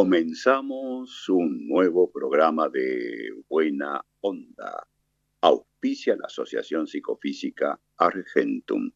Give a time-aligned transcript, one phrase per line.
[0.00, 4.88] Comenzamos un nuevo programa de Buena Onda.
[5.42, 8.90] Auspicia la Asociación Psicofísica Argentum.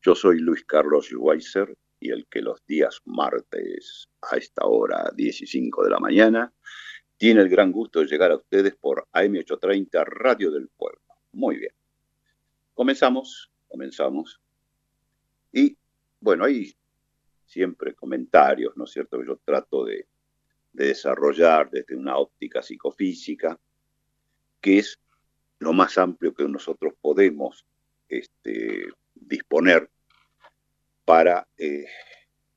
[0.00, 5.44] Yo soy Luis Carlos Schweitzer y el que los días martes a esta hora 15
[5.84, 6.50] de la mañana
[7.18, 11.02] tiene el gran gusto de llegar a ustedes por AM830 Radio del Pueblo.
[11.32, 11.74] Muy bien.
[12.72, 14.40] Comenzamos, comenzamos.
[15.52, 15.76] Y
[16.20, 16.74] bueno, hay
[17.44, 19.22] siempre comentarios, ¿no es cierto?
[19.22, 20.06] Yo trato de,
[20.78, 23.58] de desarrollar desde una óptica psicofísica,
[24.60, 24.98] que es
[25.58, 27.66] lo más amplio que nosotros podemos
[28.08, 29.90] este, disponer
[31.04, 31.86] para eh,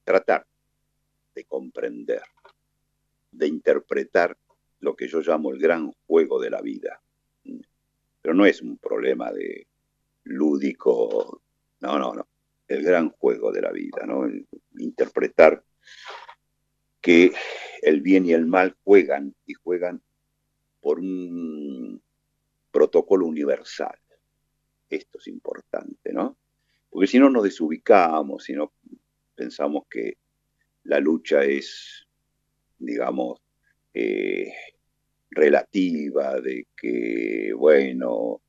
[0.04, 0.46] tratar
[1.34, 2.22] de comprender,
[3.32, 4.38] de interpretar
[4.82, 7.02] lo que yo llamo el gran juego de la vida.
[8.22, 9.66] Pero no es un problema de
[10.26, 11.42] lúdico,
[11.80, 12.28] no, no, no,
[12.68, 14.30] el gran juego de la vida, ¿no?
[14.78, 15.64] Interpretar
[17.02, 17.34] que
[17.82, 20.02] el bien y el mal juegan y juegan
[20.80, 22.02] por un
[22.72, 23.98] protocolo universal.
[24.90, 26.38] Esto es importante, ¿no?
[26.90, 28.74] Porque si no nos desubicamos, si no
[29.36, 30.18] pensamos que
[30.84, 32.08] la lucha es,
[32.78, 33.42] digamos,
[33.94, 34.52] eh,
[35.30, 38.42] relativa, de que, bueno,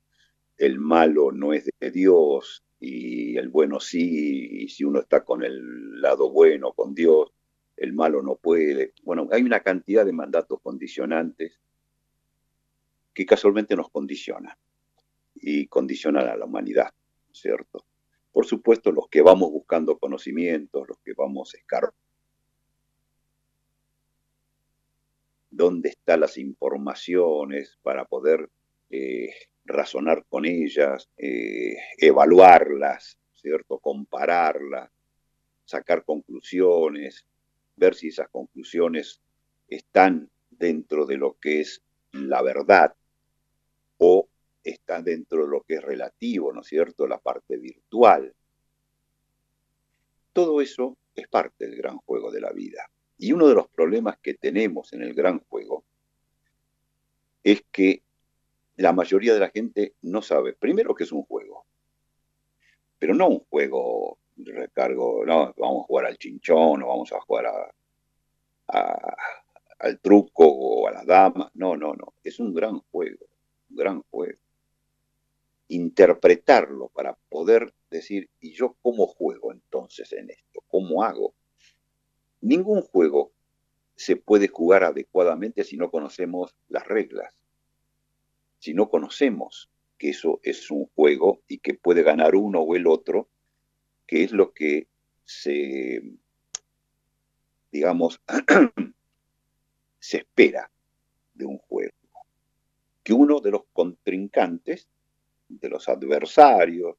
[0.56, 5.44] el malo no es de Dios y el bueno sí, y si uno está con
[5.44, 7.32] el lado bueno, con Dios,
[7.76, 8.94] el malo no puede.
[9.02, 11.60] Bueno, hay una cantidad de mandatos condicionantes
[13.14, 14.56] que casualmente nos condicionan
[15.34, 16.90] y condicionan a la humanidad,
[17.32, 17.84] ¿cierto?
[18.32, 21.96] Por supuesto, los que vamos buscando conocimientos, los que vamos escarbando,
[25.50, 28.48] dónde están las informaciones para poder
[28.88, 29.34] eh,
[29.64, 33.78] razonar con ellas, eh, evaluarlas, ¿cierto?
[33.78, 34.90] Compararlas,
[35.64, 37.26] sacar conclusiones,
[37.76, 39.20] ver si esas conclusiones
[39.68, 42.94] están dentro de lo que es la verdad
[43.98, 44.28] o
[44.62, 47.06] están dentro de lo que es relativo, ¿no es cierto?
[47.06, 48.34] La parte virtual.
[50.32, 52.90] Todo eso es parte del gran juego de la vida.
[53.18, 55.84] Y uno de los problemas que tenemos en el gran juego
[57.42, 58.02] es que
[58.76, 61.66] la mayoría de la gente no sabe, primero que es un juego,
[62.98, 67.46] pero no un juego recargo, no, vamos a jugar al chinchón o vamos a jugar
[67.46, 69.16] a,
[69.78, 73.26] al truco o a las damas, no, no, no, es un gran juego,
[73.70, 74.38] un gran juego.
[75.68, 80.62] Interpretarlo para poder decir, ¿y yo cómo juego entonces en esto?
[80.68, 81.34] ¿Cómo hago?
[82.40, 83.32] Ningún juego
[83.96, 87.34] se puede jugar adecuadamente si no conocemos las reglas,
[88.58, 92.86] si no conocemos que eso es un juego y que puede ganar uno o el
[92.86, 93.28] otro,
[94.12, 94.88] que es lo que
[95.24, 96.02] se,
[97.70, 98.20] digamos,
[99.98, 100.70] se espera
[101.32, 101.94] de un juego.
[103.02, 104.86] Que uno de los contrincantes,
[105.48, 106.98] de los adversarios,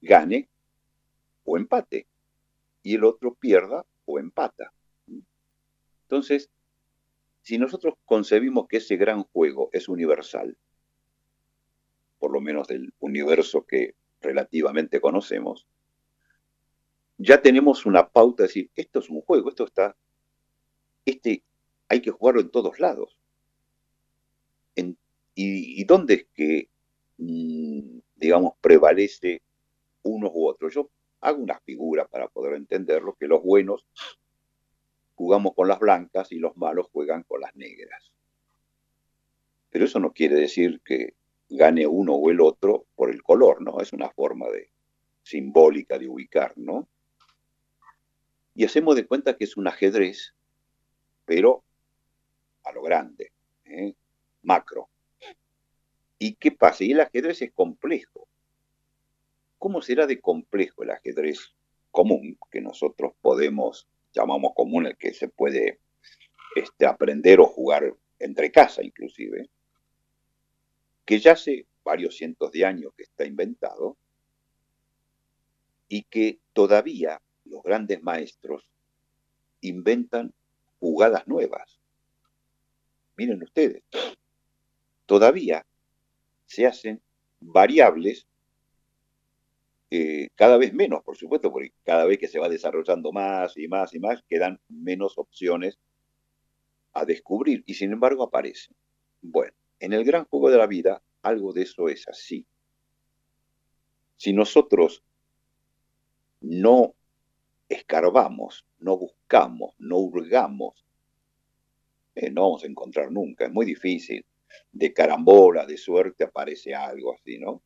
[0.00, 0.48] gane
[1.44, 2.06] o empate
[2.82, 4.72] y el otro pierda o empata.
[6.04, 6.48] Entonces,
[7.42, 10.56] si nosotros concebimos que ese gran juego es universal,
[12.18, 15.66] por lo menos del universo que relativamente conocemos,
[17.18, 19.96] ya tenemos una pauta de decir, esto es un juego, esto está,
[21.04, 21.42] este
[21.88, 23.18] hay que jugarlo en todos lados.
[25.40, 26.68] Y, dónde es que,
[27.18, 29.40] mmm, digamos, prevalece
[30.02, 30.74] unos u otros?
[30.74, 30.90] Yo
[31.20, 33.86] hago una figura para poder entenderlo, que los buenos
[35.14, 38.10] jugamos con las blancas y los malos juegan con las negras.
[39.70, 41.14] Pero eso no quiere decir que
[41.48, 43.80] gane uno o el otro por el color, ¿no?
[43.80, 44.70] Es una forma de
[45.22, 46.88] simbólica de ubicar, ¿no?
[48.54, 50.34] Y hacemos de cuenta que es un ajedrez,
[51.24, 51.64] pero
[52.64, 53.32] a lo grande,
[53.64, 53.94] ¿eh?
[54.42, 54.88] macro.
[56.18, 56.84] ¿Y qué pasa?
[56.84, 58.26] Y el ajedrez es complejo.
[59.58, 61.54] ¿Cómo será de complejo el ajedrez
[61.90, 65.80] común que nosotros podemos, llamamos común el que se puede
[66.56, 69.48] este, aprender o jugar entre casa inclusive,
[71.08, 73.96] que ya hace varios cientos de años que está inventado
[75.88, 78.68] y que todavía los grandes maestros
[79.62, 80.34] inventan
[80.78, 81.80] jugadas nuevas.
[83.16, 83.84] Miren ustedes,
[85.06, 85.64] todavía
[86.44, 87.00] se hacen
[87.40, 88.26] variables
[89.90, 93.66] eh, cada vez menos, por supuesto, porque cada vez que se va desarrollando más y
[93.66, 95.78] más y más, quedan menos opciones
[96.92, 98.76] a descubrir y sin embargo aparecen.
[99.22, 102.46] Bueno, en el gran juego de la vida algo de eso es así.
[104.16, 105.02] Si nosotros
[106.40, 106.94] no
[107.68, 110.84] escarbamos, no buscamos, no hurgamos,
[112.14, 114.24] eh, no vamos a encontrar nunca, es muy difícil.
[114.72, 117.62] De carambola, de suerte aparece algo así, ¿no?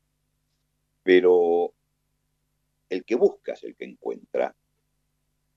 [1.02, 1.72] Pero
[2.88, 4.54] el que busca es el que encuentra,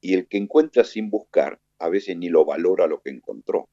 [0.01, 3.67] y el que encuentra sin buscar a veces ni lo valora lo que encontró,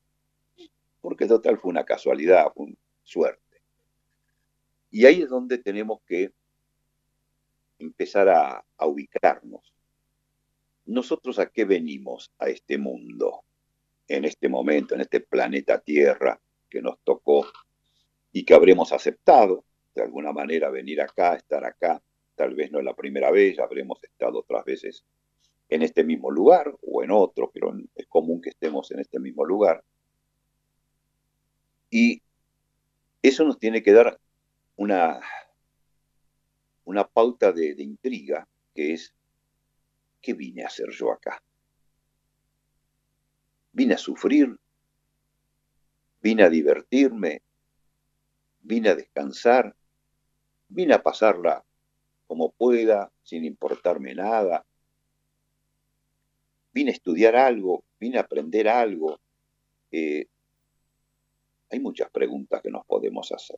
[1.03, 3.61] porque total fue una casualidad, fue una suerte.
[4.91, 6.33] Y ahí es donde tenemos que
[7.79, 9.75] empezar a, ubicarnos.
[10.87, 13.43] ¿Nosotros a qué venimos a este mundo?
[14.09, 17.47] En este momento, en este planeta Tierra que nos tocó
[18.33, 19.65] y que habremos aceptado
[19.95, 22.03] de alguna manera venir acá, estar acá.
[22.35, 25.05] Tal vez no es la primera vez, habremos estado otras veces
[25.69, 29.45] en este mismo lugar o en otro, pero es común que estemos en este mismo
[29.45, 29.83] lugar.
[31.95, 32.23] Y
[33.21, 34.19] eso nos tiene que dar
[34.77, 35.21] una,
[36.85, 39.15] una pauta de, intriga, que es,
[40.23, 41.43] ¿qué vine a hacer yo acá?
[43.73, 44.59] ¿Vine a sufrir?
[46.23, 47.43] ¿Vine a divertirme?
[48.63, 49.77] ¿Vine a descansar?
[50.69, 51.63] ¿Vine a pasarla
[52.27, 54.65] como pueda, sin importarme nada?
[56.73, 57.85] ¿Vine a estudiar algo?
[58.01, 59.21] ¿Vine a aprender algo?
[59.91, 60.27] Eh,
[61.73, 63.57] hay muchas preguntas que nos podemos hacer.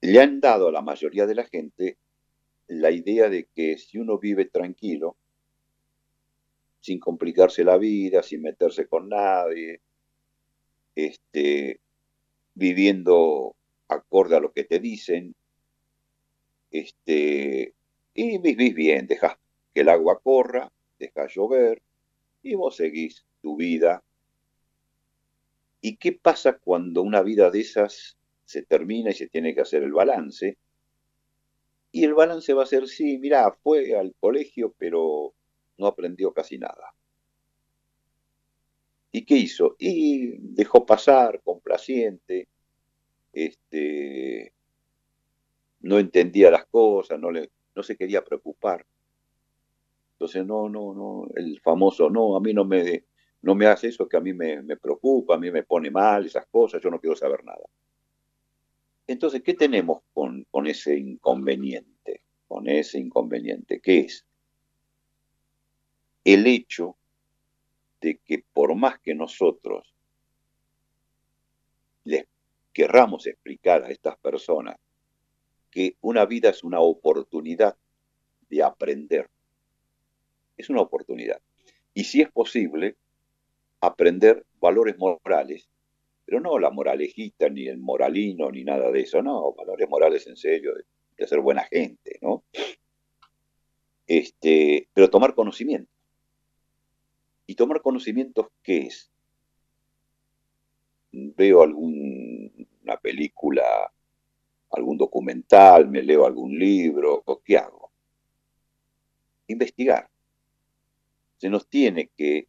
[0.00, 1.96] Le han dado a la mayoría de la gente
[2.66, 5.16] la idea de que si uno vive tranquilo,
[6.80, 9.80] sin complicarse la vida, sin meterse con nadie,
[10.96, 11.80] este,
[12.54, 13.54] viviendo
[13.88, 15.36] acorde a lo que te dicen,
[16.72, 17.74] este,
[18.12, 19.38] y vivís bien, dejas
[19.72, 21.80] que el agua corra, dejas llover,
[22.42, 24.02] y vos seguís tu vida
[25.86, 28.16] ¿Y qué pasa cuando una vida de esas
[28.46, 30.56] se termina y se tiene que hacer el balance?
[31.92, 35.34] Y el balance va a ser, sí, mira, fue al colegio, pero
[35.76, 36.94] no aprendió casi nada.
[39.12, 39.76] ¿Y qué hizo?
[39.78, 42.48] Y dejó pasar, complaciente,
[43.34, 44.54] este,
[45.80, 48.86] no entendía las cosas, no, le, no se quería preocupar.
[50.12, 53.04] Entonces, no, no, no, el famoso, no, a mí no me,
[53.44, 56.46] no me hace eso que a mí me, preocupa, a mí me pone mal, esas
[56.46, 57.64] cosas, yo no quiero saber nada.
[59.06, 62.22] Entonces, ¿qué tenemos con, con ese inconveniente?
[62.48, 64.24] Con ese inconveniente, ¿qué es?
[66.24, 66.96] El hecho
[68.00, 69.92] de que por más que nosotros
[72.04, 72.26] les
[72.72, 74.76] querramos explicar a estas personas
[75.70, 77.76] que una vida es una oportunidad
[78.48, 79.28] de aprender,
[80.56, 81.42] es una oportunidad.
[81.92, 82.96] Y si es posible,
[83.86, 85.68] aprender valores morales,
[86.24, 90.36] pero no la moralejita, ni el moralino, ni nada de eso, no, valores morales en
[90.36, 92.44] serio, de, ser buena gente, ¿no?
[94.06, 95.90] Este, pero tomar conocimiento.
[97.46, 99.10] ¿Y tomar conocimientos qué es?
[101.12, 103.92] Veo alguna película,
[104.70, 107.92] algún documental, me leo algún libro, ¿qué hago?
[109.46, 110.08] Investigar.
[111.36, 112.48] Se nos tiene que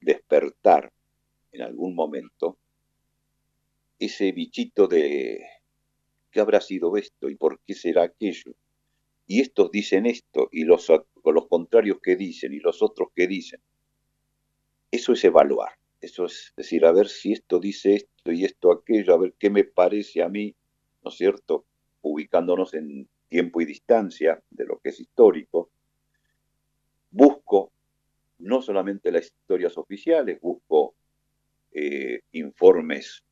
[0.00, 0.92] despertar
[1.52, 2.58] en algún momento
[3.98, 5.44] ese bichito de
[6.30, 8.52] ¿qué habrá sido esto y por qué será aquello?
[9.26, 13.60] Y estos dicen esto y los, los contrarios que dicen y los otros que dicen.
[14.90, 19.14] Eso es evaluar, eso es decir, a ver si esto dice esto y esto aquello,
[19.14, 20.56] a ver qué me parece a mí,
[21.04, 21.66] ¿no es cierto?
[22.02, 25.70] Ubicándonos en tiempo y distancia de lo que es histórico.
[27.10, 27.72] Busco
[28.40, 30.94] no solamente las historias oficiales, busco
[31.72, 33.22] eh, informes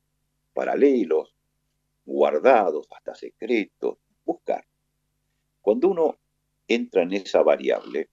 [0.53, 1.35] paralelos,
[2.05, 4.65] guardados, hasta secretos, buscar.
[5.61, 6.19] Cuando uno
[6.67, 8.09] entra en esa variable,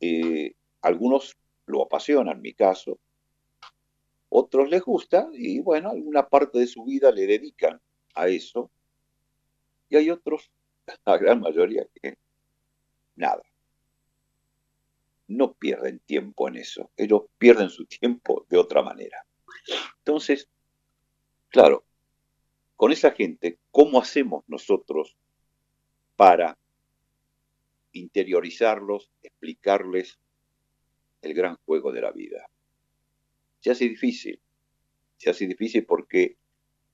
[0.00, 2.98] eh, algunos lo apasionan, en mi caso,
[4.28, 7.80] otros les gusta y bueno, alguna parte de su vida le dedican
[8.14, 8.70] a eso,
[9.88, 10.50] y hay otros,
[11.06, 12.16] la gran mayoría, que
[13.14, 13.42] nada,
[15.28, 19.26] no pierden tiempo en eso, ellos pierden su tiempo de otra manera.
[19.98, 20.48] Entonces,
[21.48, 21.84] claro,
[22.76, 25.16] con esa gente, ¿cómo hacemos nosotros
[26.14, 26.58] para
[27.92, 30.18] interiorizarlos, explicarles
[31.22, 32.48] el gran juego de la vida?
[33.60, 34.40] Se hace difícil,
[35.16, 36.36] se hace difícil porque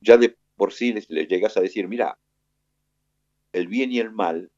[0.00, 2.18] ya de por sí les, llegas a decir, mira,
[3.52, 4.50] el bien y el mal,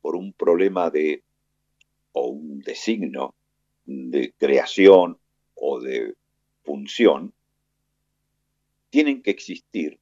[0.00, 1.24] por un problema de,
[2.14, 3.34] o un designo
[3.84, 5.18] de creación
[5.54, 6.14] o de
[6.64, 7.34] función,
[8.88, 9.98] tienen que existir,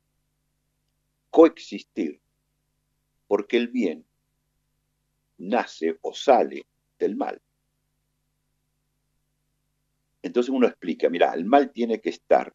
[1.30, 2.20] coexistir,
[3.26, 4.04] porque el bien
[5.38, 6.66] nace o sale
[6.98, 7.40] del mal.
[10.22, 12.54] Entonces uno explica, mira, el mal tiene que estar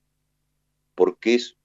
[0.95, 1.57] porque es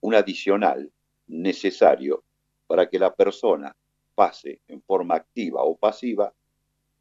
[0.00, 0.92] un adicional
[1.26, 2.22] necesario
[2.66, 3.74] para que la persona
[4.14, 6.32] pase en forma activa o pasiva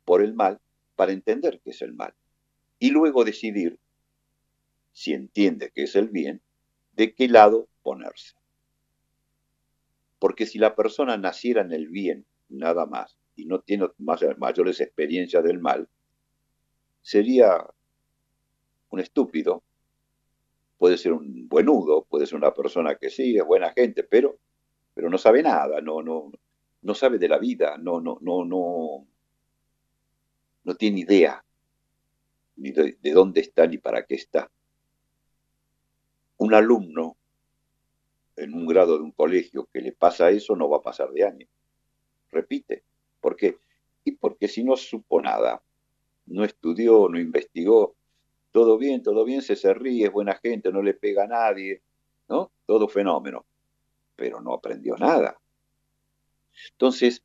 [0.06, 0.60] por el mal
[0.96, 2.14] para entender qué es el mal
[2.80, 3.80] y luego decidir,
[4.92, 6.42] si entiende que es el bien,
[6.94, 8.36] de qué lado ponerse.
[10.20, 15.44] Porque si la persona naciera en el bien nada más y no tiene mayores experiencias
[15.44, 15.88] del mal,
[17.02, 17.66] sería
[18.90, 19.64] un estúpido
[20.84, 24.38] puede ser un buenudo, puede ser una persona que sí, es buena gente, pero,
[24.94, 26.30] pero no sabe nada, no, no,
[26.82, 29.08] no sabe de la vida, no, no, no, no,
[30.64, 31.44] no tiene idea
[32.56, 34.50] ni de, de dónde está ni para qué está.
[36.38, 37.18] Un alumno
[38.36, 41.26] en un grado de un colegio que le pasa eso no va a pasar de
[41.26, 41.48] año.
[42.32, 42.84] Repite.
[43.22, 43.58] ¿Por qué?
[44.04, 45.62] Y porque si no supo nada,
[46.26, 47.96] no estudió, no investigó,
[48.52, 51.82] todo bien, todo bien, se, se ríe, es buena gente, no le pega a nadie,
[52.28, 52.52] ¿no?
[52.66, 53.46] Todo fenómeno.
[54.16, 55.40] Pero no aprendió nada.
[56.72, 57.24] Entonces,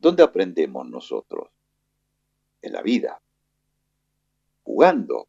[0.00, 1.48] ¿dónde aprendemos nosotros?
[2.64, 3.20] En la vida.
[4.62, 5.28] Jugando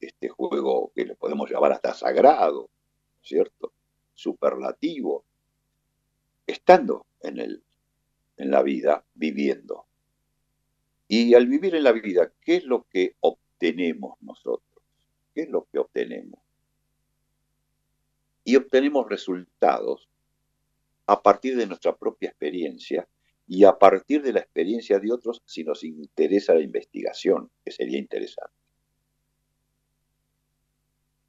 [0.00, 2.68] este juego que le podemos llamar hasta sagrado,
[3.22, 3.72] ¿cierto?
[4.14, 5.24] Superlativo.
[6.44, 7.62] Estando en, el,
[8.36, 9.86] en la vida, viviendo.
[11.06, 14.82] Y al vivir en la vida, ¿qué es lo que obtenemos nosotros?
[15.32, 16.40] ¿Qué es lo que obtenemos?
[18.42, 20.08] Y obtenemos resultados
[21.06, 23.06] a partir de nuestra propia experiencia
[23.52, 27.98] y a partir de la experiencia de otros si nos interesa la investigación, que sería
[27.98, 28.54] interesante.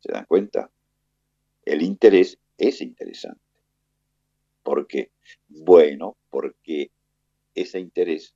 [0.01, 0.69] ¿Se dan cuenta?
[1.65, 3.41] El interés es interesante.
[4.61, 5.09] ¿Por qué?
[5.47, 6.91] Bueno, porque
[7.55, 8.35] ese interés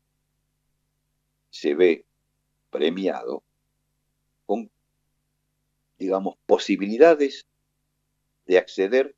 [1.51, 2.05] se ve
[2.71, 3.43] premiado
[4.47, 4.71] con,
[5.99, 7.45] digamos, posibilidades
[8.47, 9.15] de acceder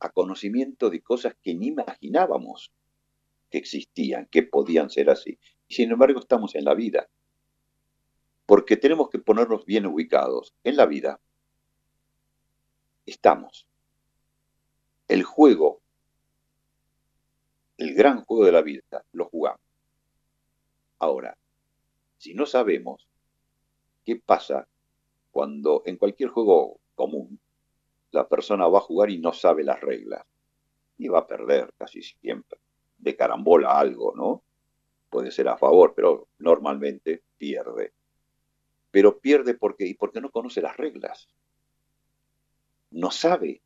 [0.00, 2.70] a conocimiento de cosas que ni imaginábamos
[3.52, 5.38] que existían, que podían ser así.
[5.68, 7.08] Y sin embargo estamos en la vida,
[8.46, 10.52] porque tenemos que ponernos bien ubicados.
[10.64, 11.20] En la vida
[13.06, 13.68] estamos.
[15.06, 15.80] El juego,
[17.78, 19.60] el gran juego de la vida, lo jugamos.
[20.98, 21.38] Ahora,
[22.18, 23.06] si no sabemos
[24.04, 24.66] ¿Qué pasa
[25.30, 27.38] cuando en cualquier juego común
[28.10, 30.24] la persona va a jugar y no sabe las reglas?
[30.98, 32.58] Y va a perder casi siempre.
[33.02, 34.42] De carambola algo, ¿no?
[35.10, 37.92] Puede ser a favor, pero normalmente pierde.
[38.90, 41.28] Pero pierde porque, y porque no conoce las reglas.
[42.90, 43.60] No sabe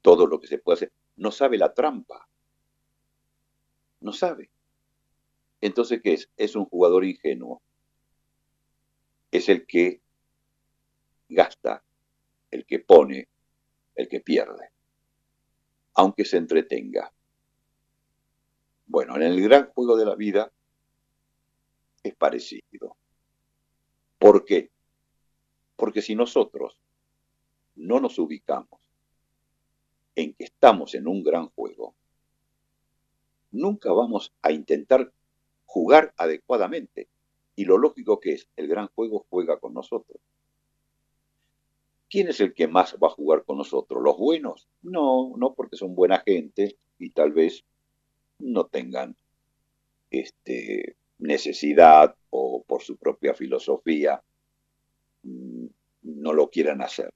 [0.00, 0.92] todo lo que se puede hacer.
[1.16, 2.26] No sabe la trampa.
[4.00, 4.50] No sabe.
[5.60, 6.30] Entonces, ¿qué es?
[6.38, 7.60] Es un jugador ingenuo
[9.30, 10.00] es el que
[11.28, 11.82] gasta,
[12.50, 13.28] el que pone,
[13.94, 14.70] el que pierde,
[15.94, 17.12] aunque se entretenga.
[18.88, 20.50] Bueno, en el gran juego de la vida
[22.02, 22.96] es parecido.
[24.18, 24.70] ¿Por qué?
[25.76, 26.80] Porque si nosotros
[27.76, 28.80] no nos ubicamos
[30.16, 31.94] en que estamos en un gran juego,
[33.50, 35.12] nunca vamos a intentar
[35.66, 37.08] jugar adecuadamente
[37.56, 40.18] y lo lógico que es, el gran juego juega con nosotros.
[42.08, 44.02] ¿Quién es el que más va a jugar con nosotros?
[44.02, 44.66] ¿Los buenos?
[44.80, 47.66] No, no porque son buena gente y tal vez
[48.38, 49.16] no tengan
[50.10, 54.22] este, necesidad o por su propia filosofía
[55.22, 55.66] mm,
[56.02, 57.12] no lo quieran hacer.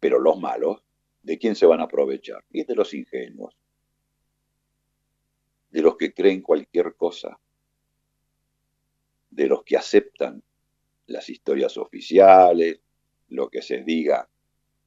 [0.00, 0.82] Pero los malos,
[1.22, 2.44] ¿de quién se van a aprovechar?
[2.50, 3.56] Y de los ingenuos,
[5.70, 7.38] de los que creen cualquier cosa,
[9.30, 10.42] de los que aceptan
[11.06, 12.80] las historias oficiales,
[13.28, 14.28] lo que se diga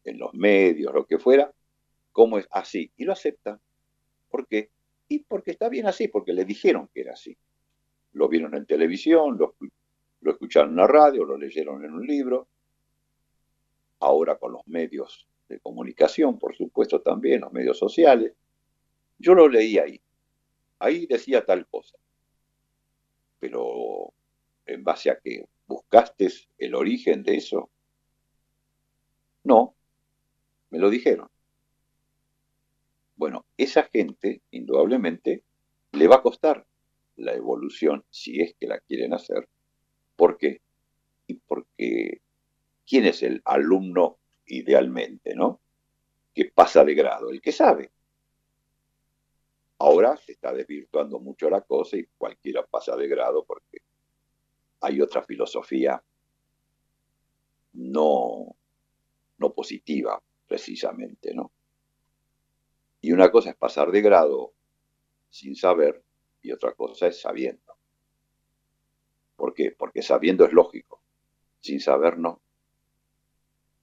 [0.04, 1.54] en los medios, lo que fuera,
[2.12, 2.92] como es así.
[2.98, 3.60] Y lo aceptan.
[4.30, 4.70] ¿Por qué?
[5.12, 7.38] Y porque está bien así, porque le dijeron que era así.
[8.14, 9.56] lo vieron en televisión, lo,
[10.22, 12.48] lo escucharon en la radio, lo leyeron en un libro,
[14.00, 18.34] ahora con los medios de comunicación, por supuesto también, los medios sociales.
[19.18, 20.00] Yo lo leí ahí.
[20.80, 21.98] Ahí decía tal cosa.
[23.38, 24.14] Pero
[24.66, 27.70] en base a que buscaste el origen de eso,
[29.44, 29.76] no,
[30.70, 31.30] me lo dijeron.
[33.22, 35.44] Bueno, esa gente, indudablemente,
[35.92, 36.66] le va a costar
[37.18, 39.48] la evolución si es que la quieren hacer.
[40.16, 40.62] ¿Por qué?
[41.28, 42.22] Y porque
[42.84, 45.62] ¿quién es el alumno idealmente, no?
[46.34, 47.92] Que pasa de grado, el que sabe.
[49.78, 53.84] Ahora se está desvirtuando mucho la cosa y cualquiera pasa de grado porque
[54.80, 56.04] hay otra filosofía
[57.74, 58.56] no,
[59.38, 61.52] no positiva, precisamente, ¿no?
[63.02, 64.54] Y una cosa es pasar de grado
[65.30, 66.04] sin saber
[66.42, 67.76] y otra cosa es sabiendo.
[69.36, 69.72] ¿Por qué?
[69.72, 71.02] Porque sabiendo es lógico,
[71.60, 72.42] sin saber no.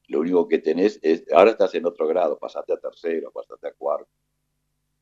[0.07, 3.73] Lo único que tenés es, ahora estás en otro grado, pasaste a tercero, pasaste a
[3.73, 4.11] cuarto,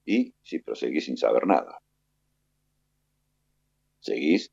[0.05, 1.81] y si proseguís sin saber nada.
[4.01, 4.53] Seguís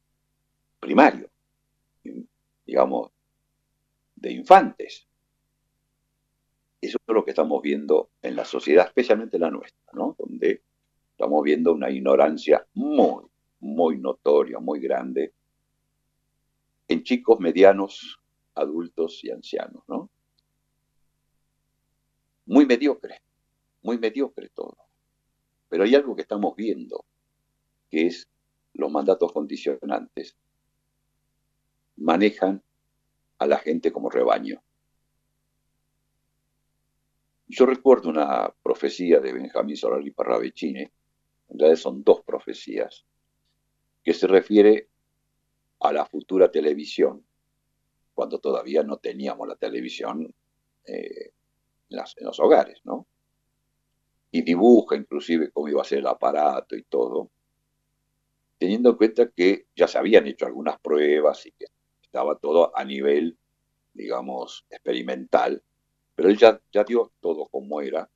[0.80, 1.30] primario,
[2.66, 3.12] digamos,
[4.16, 5.08] de infantes.
[6.84, 10.18] Eso es lo que estamos viendo en la sociedad, especialmente la nuestra, ¿no?
[10.20, 10.64] Donde
[11.12, 13.24] estamos viendo una ignorancia muy,
[13.62, 15.34] muy notoria, muy grande
[16.90, 18.20] en chicos medianos,
[18.56, 20.10] adultos y ancianos, ¿no?
[22.48, 23.22] Muy mediocre,
[23.82, 24.76] muy mediocre todo.
[25.70, 27.06] Pero hay algo que estamos viendo,
[27.90, 28.28] que es
[28.74, 30.36] los mandatos condicionantes.
[31.96, 32.62] Manejan
[33.38, 34.62] a la gente como rebaño.
[37.48, 43.06] Yo recuerdo una profecía de Benjamín Solari Parravicini, en realidad son dos profecías,
[44.04, 44.90] que se refiere
[45.80, 47.26] a la futura televisión,
[48.14, 50.34] cuando todavía no teníamos la televisión
[50.86, 51.32] eh,
[51.90, 53.08] en, en los hogares, ¿no?
[54.34, 57.30] y dibuja inclusive cómo iba a ser el aparato y todo,
[58.58, 61.68] teniendo en cuenta que ya se habían hecho algunas pruebas y que
[62.02, 63.38] estaba todo a nivel,
[63.94, 65.62] digamos, experimental,
[66.16, 68.10] pero él ya, dio todo como era,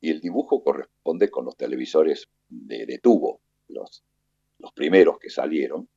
[0.00, 4.02] y el dibujo corresponde con los televisores de, tubo, los,
[4.58, 5.88] los primeros que salieron,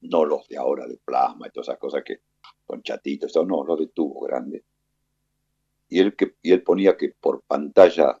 [0.00, 2.20] no los de ahora de plasma y todas esas cosas que
[2.66, 4.62] con chatitos, no, los de tubo grande
[5.88, 8.20] y él, que, y él ponía que por pantalla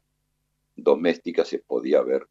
[0.76, 2.26] doméstica se podía ver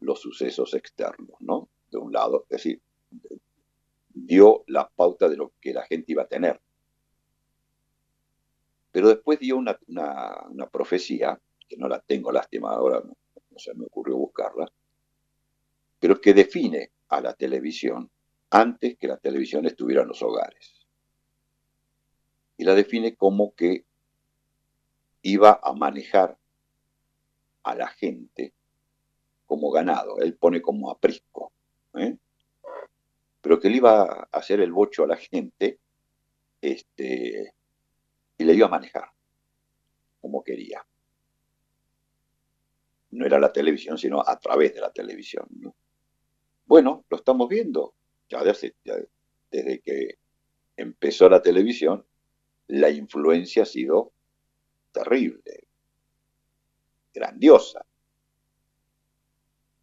[0.00, 1.68] los sucesos externos, ¿no?
[1.90, 2.80] De un lado, es decir,
[4.08, 6.60] dio la pauta de lo que la gente iba a tener.
[8.92, 13.16] Pero después dio una, una, profecía, que no la tengo lástima ahora, no,
[13.58, 14.70] se me ocurrió buscarla,
[15.98, 18.10] pero que define a la televisión
[18.50, 20.86] antes que la televisión estuviera en los hogares.
[22.58, 23.86] Y la define como que
[25.22, 26.36] iba a manejar
[27.62, 28.52] a la gente
[29.46, 31.52] como ganado, él pone como aprisco,
[31.94, 32.16] ¿eh?
[33.40, 35.78] pero que él iba a hacer el bocho a la gente
[36.60, 37.54] este,
[38.42, 39.08] y le iba a manejar
[40.20, 40.84] como quería.
[43.10, 45.46] No era la televisión, sino a través de la televisión.
[46.66, 47.94] Bueno, lo estamos viendo.
[48.28, 48.74] Ya desde,
[49.50, 50.18] desde que
[50.76, 52.04] empezó la televisión,
[52.68, 54.12] la influencia ha sido
[54.90, 55.68] terrible,
[57.12, 57.84] grandiosa.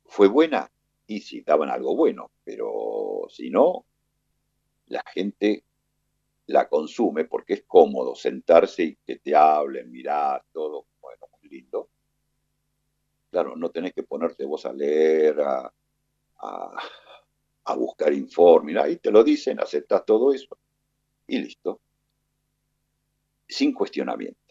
[0.06, 0.72] ¿Fue buena?
[1.08, 3.86] Y si daban algo bueno, pero si no,
[4.88, 5.63] la gente
[6.49, 11.89] la consume porque es cómodo sentarse y que te hablen, mirar, todo, bueno, muy lindo.
[13.31, 15.71] Claro, no tenés que ponerte vos a leer, a,
[17.65, 20.57] a, buscar informes, ahí te lo dicen, aceptas todo eso
[21.27, 21.81] y listo.
[23.47, 24.49] Sin cuestionamiento.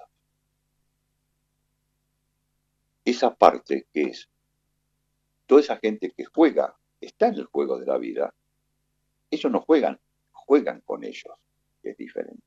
[3.10, 4.28] esa parte que es
[5.46, 8.34] toda esa gente que juega, está en el juego de la vida,
[9.30, 9.98] ellos no juegan,
[10.30, 11.34] juegan con ellos,
[11.82, 12.42] es diferente.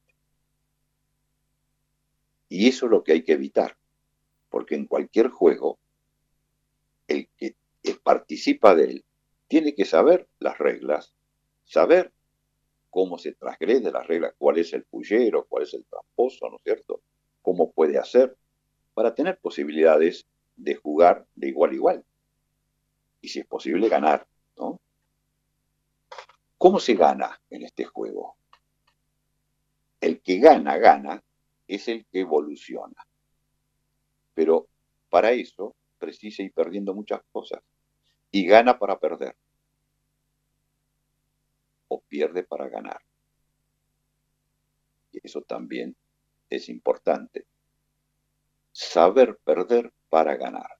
[2.49, 3.77] Y eso es lo que hay que evitar,
[4.49, 5.79] porque en cualquier juego,
[7.07, 7.55] el que
[8.03, 9.05] participa de él
[9.47, 11.13] tiene que saber las reglas,
[11.65, 12.11] saber
[12.89, 16.63] cómo se transgrede las reglas, cuál es el pullero, cuál es el tramposo, ¿no es
[16.63, 17.01] cierto?
[17.41, 18.35] Cómo puede hacer,
[18.93, 22.05] para tener posibilidades de jugar de igual a igual.
[23.21, 24.27] Y si es posible, ganar.
[24.57, 24.79] ¿no?
[26.57, 28.35] ¿Cómo se gana en este juego?
[30.01, 31.23] El que gana, gana,
[31.67, 33.07] es el que evoluciona.
[34.33, 34.67] Pero
[35.09, 37.61] para eso precisa ir perdiendo muchas cosas.
[38.31, 39.35] Y gana para perder.
[41.93, 43.01] o pierde para ganar.
[45.11, 45.93] Y eso también
[46.49, 47.45] es importante.
[48.71, 50.79] Saber perder para ganar.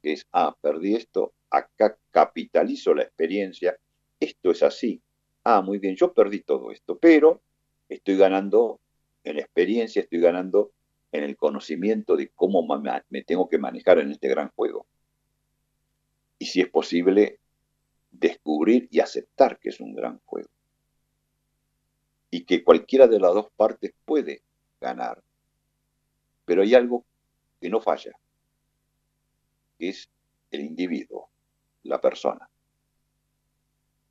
[0.00, 3.76] Es, ah, perdí esto, acá capitalizo la experiencia,
[4.20, 5.02] esto es así.
[5.42, 7.42] Ah, muy bien, yo perdí todo esto, pero
[7.88, 8.80] estoy ganando
[9.24, 10.72] en experiencia, estoy ganando
[11.12, 12.66] en el conocimiento de cómo
[13.08, 14.86] me tengo que manejar en este gran juego.
[16.38, 17.38] Y si es posible,
[18.10, 20.48] descubrir y aceptar que es un gran juego.
[22.30, 24.42] Y que cualquiera de las dos partes puede
[24.80, 25.22] ganar.
[26.44, 27.04] Pero hay algo
[27.60, 28.12] que no falla,
[29.78, 30.10] que es
[30.50, 31.30] el individuo,
[31.84, 32.50] la persona.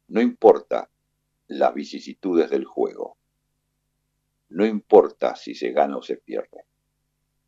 [0.08, 0.90] No importa
[1.48, 3.18] las vicisitudes del juego,
[4.54, 6.66] no importa si se gana o se pierde,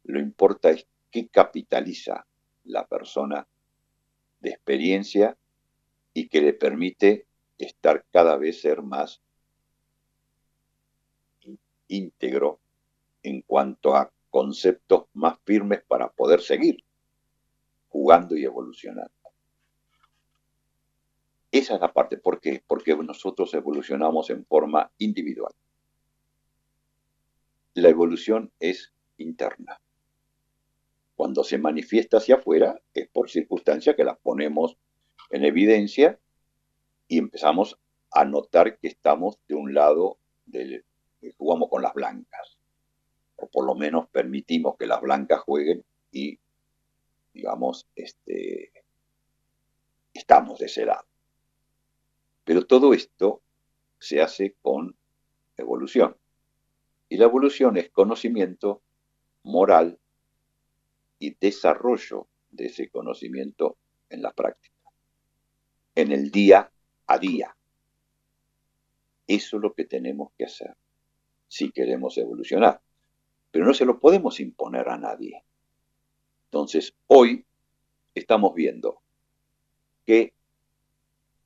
[0.05, 2.25] lo importa es qué capitaliza
[2.63, 3.47] la persona
[4.39, 5.37] de experiencia
[6.13, 7.27] y que le permite
[7.59, 9.21] estar cada vez ser más
[11.87, 12.59] íntegro
[13.21, 16.83] en cuanto a conceptos más firmes para poder seguir
[17.89, 19.11] jugando y evolucionando.
[21.51, 22.17] Esa es la parte.
[22.17, 22.63] ¿Por qué?
[22.65, 25.53] Porque nosotros evolucionamos en forma individual.
[27.75, 29.81] La evolución es interna.
[31.17, 34.77] Cuando se manifiesta hacia afuera es por circunstancias que las ponemos
[35.29, 36.17] en evidencia
[37.09, 37.77] y empezamos
[38.11, 40.85] a notar que estamos de un lado del
[41.19, 42.57] que jugamos con las blancas
[43.35, 46.39] o por lo menos permitimos que las blancas jueguen y
[47.33, 48.71] digamos este
[50.13, 51.05] estamos de ese lado.
[52.45, 53.41] Pero todo esto
[53.99, 54.95] se hace con
[55.57, 56.15] evolución.
[57.09, 58.81] Y la evolución es conocimiento
[59.43, 59.99] moral
[61.19, 63.77] y desarrollo de ese conocimiento
[64.09, 64.75] en la práctica,
[65.93, 66.71] en el día
[67.07, 67.55] a día.
[69.27, 70.75] Eso es lo que tenemos que hacer
[71.47, 72.81] si queremos evolucionar.
[73.51, 75.43] Pero no se lo podemos imponer a nadie.
[76.45, 77.45] Entonces, hoy
[78.13, 79.01] estamos viendo
[80.05, 80.33] que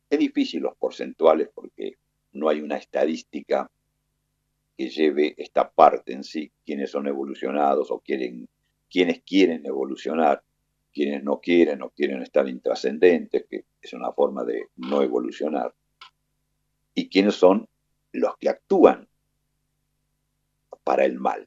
[0.10, 1.98] es difícil los porcentuales porque
[2.32, 3.70] no hay una estadística
[4.80, 8.48] que lleve esta parte en sí, quienes son evolucionados o quieren,
[8.90, 10.42] quienes quieren evolucionar,
[10.94, 15.76] quienes no quieren o quieren estar intrascendentes, que es una forma de no evolucionar,
[16.94, 17.68] y quienes son
[18.14, 19.10] los que actúan
[20.86, 21.46] para el mal.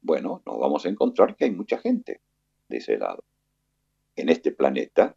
[0.00, 2.20] Bueno, nos vamos a encontrar que hay mucha gente
[2.66, 3.22] de ese lado.
[4.16, 5.14] En este planeta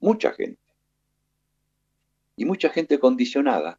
[0.00, 0.62] mucha gente.
[2.34, 3.78] Y mucha gente condicionada,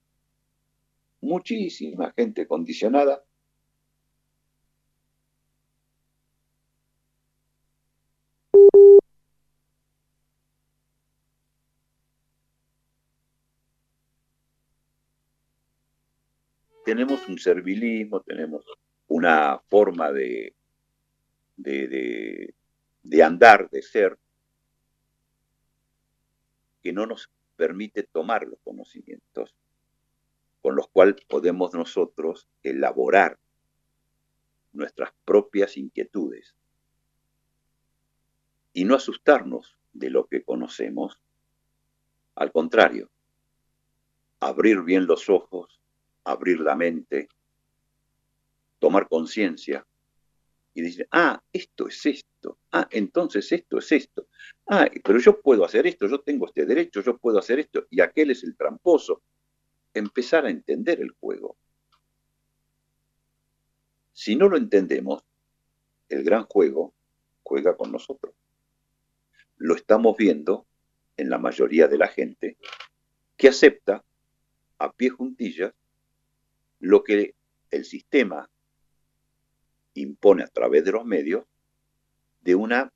[1.24, 3.24] muchísima gente condicionada.
[16.86, 18.66] Tenemos un servilismo, tenemos
[19.08, 20.54] una forma de,
[21.56, 24.20] de, andar, de ser,
[26.82, 29.56] que no nos permite tomar los conocimientos
[30.63, 33.38] con los cuales podemos nosotros elaborar
[34.71, 36.56] nuestras propias inquietudes
[38.71, 41.19] y no asustarnos de lo que conocemos.
[42.36, 43.12] Al contrario,
[44.39, 45.82] abrir bien los ojos,
[46.23, 47.28] abrir la mente,
[48.80, 49.86] tomar conciencia
[50.73, 54.28] y dice, ah, esto es esto, ah, entonces esto es esto,
[54.67, 57.99] ah, pero yo puedo hacer esto, yo tengo este derecho, yo puedo hacer esto, y
[57.99, 59.23] aquel es el tramposo.
[59.94, 61.58] Empezar a entender el juego.
[64.14, 65.24] Si no lo entendemos,
[66.10, 66.94] el gran juego
[67.44, 68.34] juega con nosotros.
[69.58, 70.68] Lo estamos viendo
[71.18, 72.58] en la mayoría de la gente
[73.38, 74.04] que acepta
[74.78, 75.74] a pie juntillas
[76.80, 77.36] lo que
[77.72, 78.50] el sistema
[79.94, 81.46] impone a través de los medios
[82.42, 82.92] de una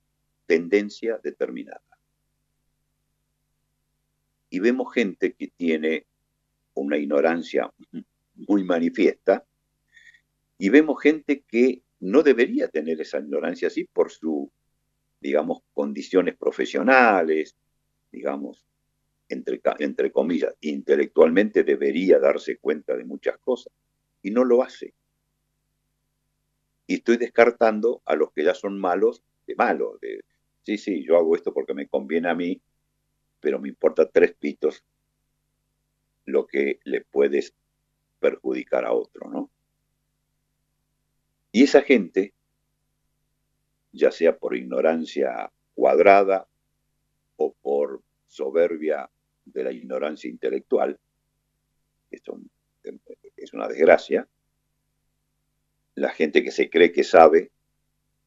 [0.46, 1.82] tendencia determinada.
[4.50, 6.06] Y vemos gente que tiene
[6.78, 7.72] una ignorancia
[8.34, 9.44] muy manifiesta
[10.58, 14.50] y vemos gente que no debería tener esa ignorancia así por su,
[15.20, 17.56] digamos, condiciones profesionales,
[18.12, 18.64] digamos,
[19.28, 23.72] entre, entre comillas, intelectualmente debería darse cuenta de muchas cosas
[24.22, 24.94] y no lo hace
[26.88, 30.00] y estoy descartando a los que ya son malos de malos.
[30.00, 30.24] De,
[30.64, 32.60] sí, sí, yo hago esto porque me conviene a mí,
[33.40, 34.82] pero me importa tres pitos
[36.28, 37.54] lo que le puedes
[38.20, 39.50] perjudicar a otro, ¿no?
[41.52, 42.34] Y esa gente,
[43.92, 46.46] ya sea por ignorancia cuadrada
[47.36, 49.10] o por soberbia
[49.46, 51.00] de la ignorancia intelectual,
[52.10, 52.38] esto
[53.36, 54.28] es una desgracia,
[55.94, 57.50] la gente que se cree que sabe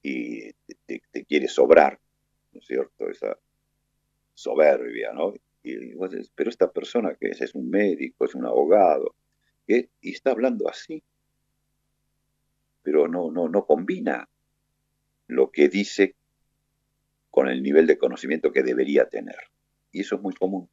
[0.02, 0.52] y
[0.88, 2.00] te, quiere sobrar,
[2.52, 3.10] ¿no es cierto?
[3.10, 3.38] Esa
[4.34, 5.34] soberbia, ¿no?
[5.64, 9.16] Pero esta persona que es, es un médico, es un abogado,
[9.68, 11.04] y está hablando así,
[12.82, 14.28] pero no, no, no combina
[15.28, 16.16] lo que dice
[17.30, 19.38] con el nivel de conocimiento que debería tener.
[19.92, 20.70] Y eso es muy común.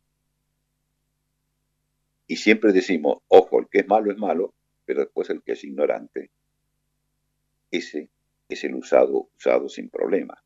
[2.26, 5.64] Y siempre decimos, ojo, el que es malo es malo, pero después el que es
[5.64, 6.30] ignorante,
[7.70, 8.10] ese
[8.48, 10.42] es el usado, usado sin problema.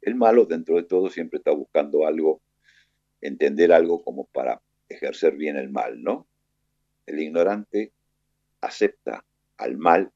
[0.00, 2.40] El malo, dentro de todo, siempre está buscando algo,
[3.26, 6.26] entender algo como para ejercer bien el mal, ¿no?
[7.06, 7.92] El ignorante
[8.60, 9.24] acepta
[9.56, 10.12] al mal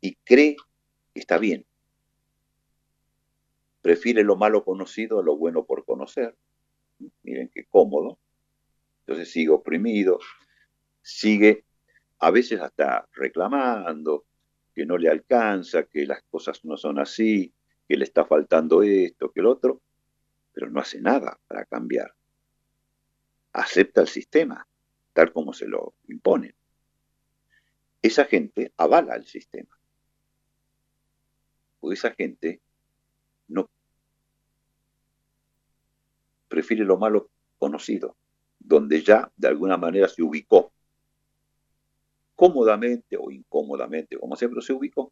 [0.00, 0.56] y cree
[1.12, 1.66] que está bien.
[3.82, 6.36] Prefiere lo malo conocido a lo bueno por conocer.
[7.22, 8.18] Miren qué cómodo.
[9.00, 10.20] Entonces sigue oprimido,
[11.02, 11.64] sigue
[12.18, 14.24] a veces hasta reclamando
[14.74, 17.52] que no le alcanza, que las cosas no son así,
[17.88, 19.80] que le está faltando esto, que el otro,
[20.60, 22.14] pero no hace nada para cambiar.
[23.54, 24.68] Acepta el sistema
[25.14, 26.54] tal como se lo imponen.
[28.02, 29.80] Esa gente avala el sistema.
[31.80, 32.60] Porque esa gente
[33.48, 33.70] no
[36.48, 38.16] prefiere lo malo conocido,
[38.58, 40.72] donde ya de alguna manera se ubicó,
[42.36, 45.10] cómodamente o incómodamente, como pero se ubicó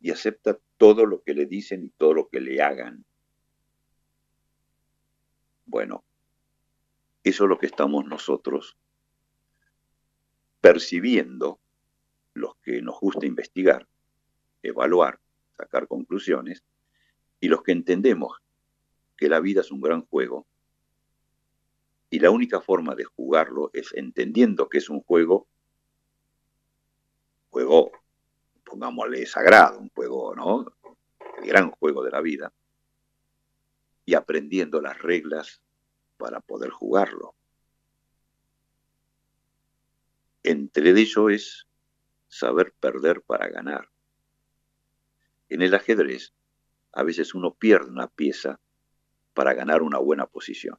[0.00, 3.04] y acepta todo lo que le dicen y todo lo que le hagan.
[5.72, 6.04] Bueno,
[7.24, 8.76] eso es lo que estamos nosotros
[10.60, 11.60] percibiendo,
[12.34, 13.88] los que nos gusta investigar,
[14.62, 15.18] evaluar,
[15.56, 16.62] sacar conclusiones,
[17.40, 18.42] y los que entendemos
[19.16, 20.46] que la vida es un gran juego,
[22.10, 25.46] y la única forma de jugarlo es entendiendo que es un juego,
[27.48, 27.92] juego,
[28.62, 30.66] pongámosle sagrado, un juego, ¿no?
[31.38, 32.52] El gran juego de la vida,
[34.04, 35.61] y aprendiendo las reglas
[36.22, 37.34] para poder jugarlo.
[40.44, 41.66] Entre ello es
[42.28, 43.90] saber perder para ganar.
[45.48, 46.32] En el ajedrez,
[46.92, 48.60] a veces uno pierde una pieza
[49.34, 50.78] para ganar una buena posición.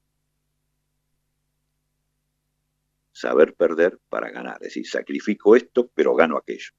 [3.12, 6.72] Saber perder para ganar, es decir, sacrifico esto, pero gano aquello.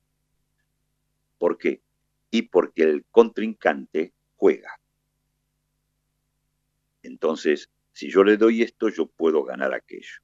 [1.36, 1.82] ¿Por qué?
[2.30, 4.80] Y porque el contrincante juega.
[7.02, 10.20] Entonces, si yo le doy esto, yo puedo ganar aquello.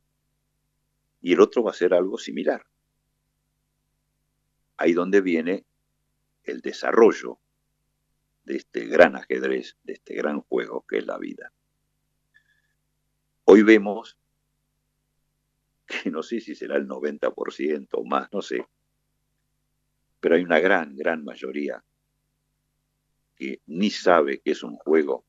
[1.22, 2.66] Y el otro va a hacer algo similar.
[4.76, 5.64] Ahí donde viene
[6.42, 7.38] el desarrollo
[8.42, 11.52] de este gran ajedrez, de este gran juego que es la vida.
[13.44, 14.18] Hoy vemos
[15.86, 18.66] que no sé si será el 90% o más, no sé,
[20.18, 21.84] pero hay una gran, gran mayoría
[23.36, 25.24] que ni sabe que es un juego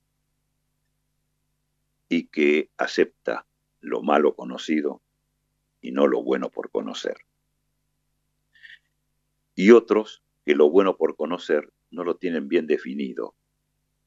[2.11, 3.45] y que acepta
[3.79, 5.01] lo malo conocido
[5.79, 7.15] y no lo bueno por conocer.
[9.55, 13.33] Y otros que lo bueno por conocer no lo tienen bien definido.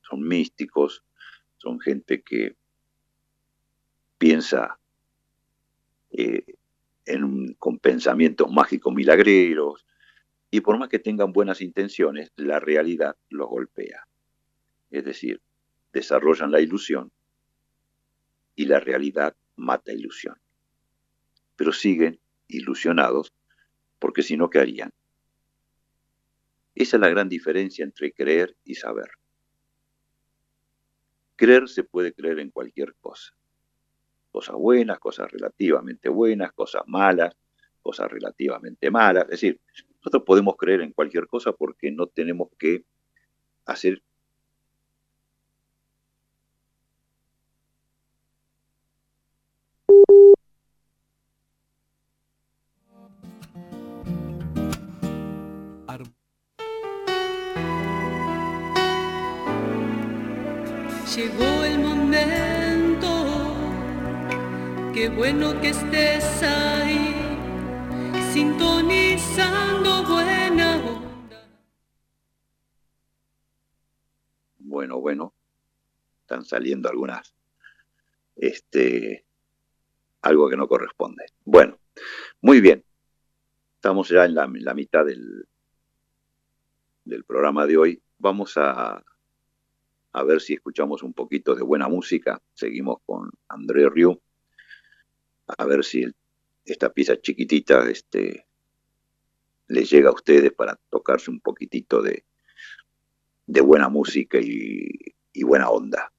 [0.03, 1.03] Son místicos,
[1.57, 2.57] son gente que
[4.19, 4.79] piensa
[6.11, 6.45] eh,
[7.07, 9.87] en con pensamientos mágicos milagreros,
[10.51, 14.07] y por más que tengan buenas intenciones, la realidad los golpea.
[14.91, 15.41] Es decir,
[15.91, 17.11] desarrollan la ilusión
[18.55, 20.37] y la realidad mata ilusión.
[21.57, 23.33] Pero siguen ilusionados
[23.99, 24.93] porque si no, ¿qué harían?
[26.75, 29.11] Esa es la gran diferencia entre creer y saber.
[31.37, 33.33] Creer se puede creer en cualquier cosa.
[34.31, 37.37] Cosas buenas, cosas relativamente buenas, cosas malas,
[37.81, 39.25] cosas relativamente malas.
[39.25, 39.61] Es decir,
[39.99, 42.85] nosotros podemos creer en cualquier cosa porque no tenemos que
[43.65, 44.03] hacer
[61.17, 63.07] Llegó el momento,
[64.93, 67.15] qué bueno que estés ahí,
[68.33, 71.49] sintonizando buena onda.
[74.59, 75.35] Bueno, bueno,
[76.23, 77.33] están saliendo algunas,
[78.35, 79.25] este,
[80.23, 81.27] algo que no corresponde.
[81.45, 81.79] Bueno,
[82.41, 82.85] muy bien,
[83.77, 85.47] estamos ya en la, mitad del,
[87.05, 88.03] del programa de hoy.
[88.19, 89.01] Vamos a
[90.15, 92.41] a ver si escuchamos un poquito de buena música.
[92.55, 94.21] Seguimos con André Rieu,
[95.47, 96.07] a ver si
[96.65, 98.47] esta pieza chiquitita este,
[99.67, 102.25] les llega a ustedes para tocarse un poquitito de,
[103.47, 104.89] buena música y,
[105.33, 106.13] y buena onda.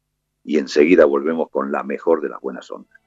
[0.44, 3.00] Y enseguida volvemos con la mejor de las buenas ondas.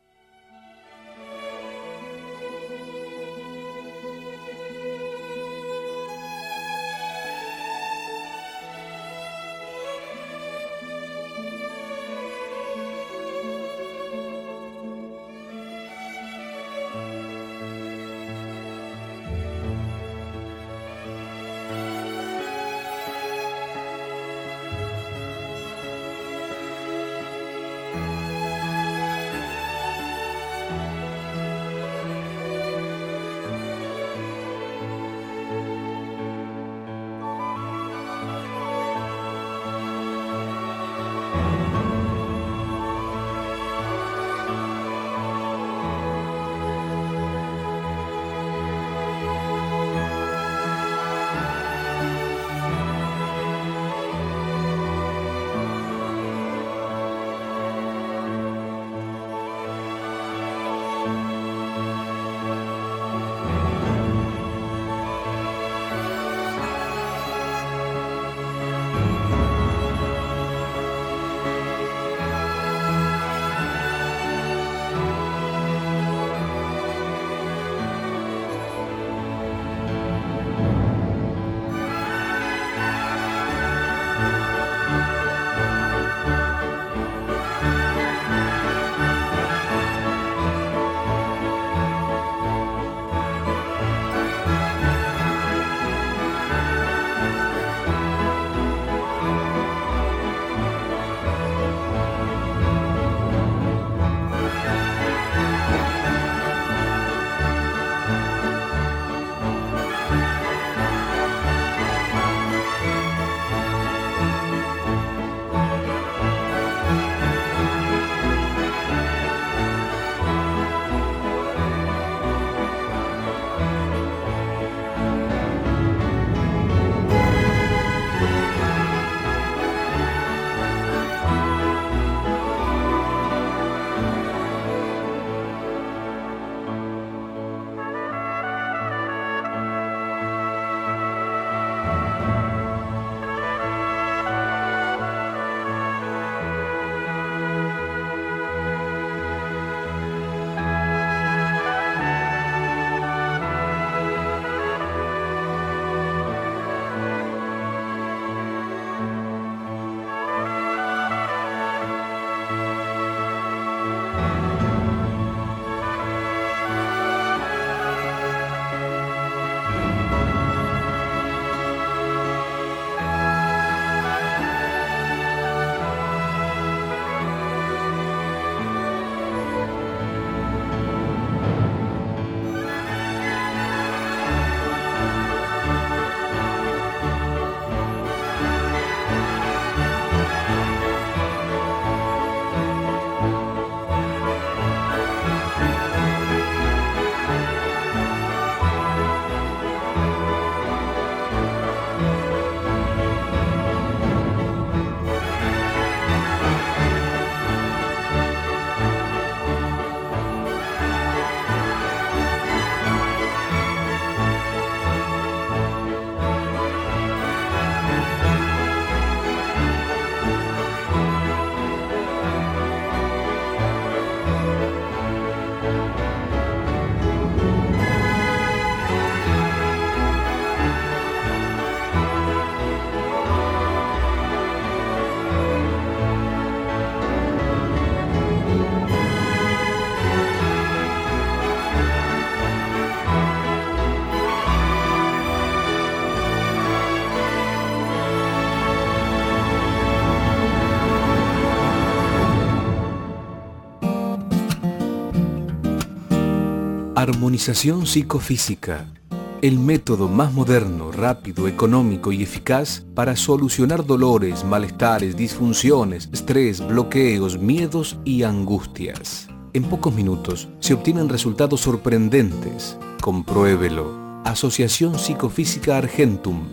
[257.09, 258.93] Armonización psicofísica.
[259.41, 267.39] El método más moderno, rápido, económico y eficaz para solucionar dolores, malestares, disfunciones, estrés, bloqueos,
[267.39, 269.27] miedos y angustias.
[269.55, 272.77] En pocos minutos se obtienen resultados sorprendentes.
[273.01, 274.21] Compruébelo.
[274.27, 276.47] Asociación Psicofísica Argentum.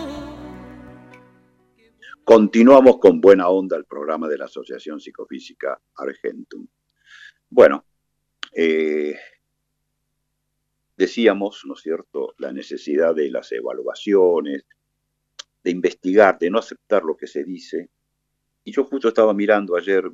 [2.25, 6.67] Continuamos con buena onda el programa de la Asociación Psicofísica Argentum.
[7.51, 7.85] Bueno,
[8.55, 9.15] eh,
[10.97, 14.65] decíamos, ¿no es cierto?, la necesidad de las evaluaciones,
[15.63, 17.91] de investigar, de no aceptar lo que se dice.
[18.65, 20.05] Y yo justo estaba mirando ayer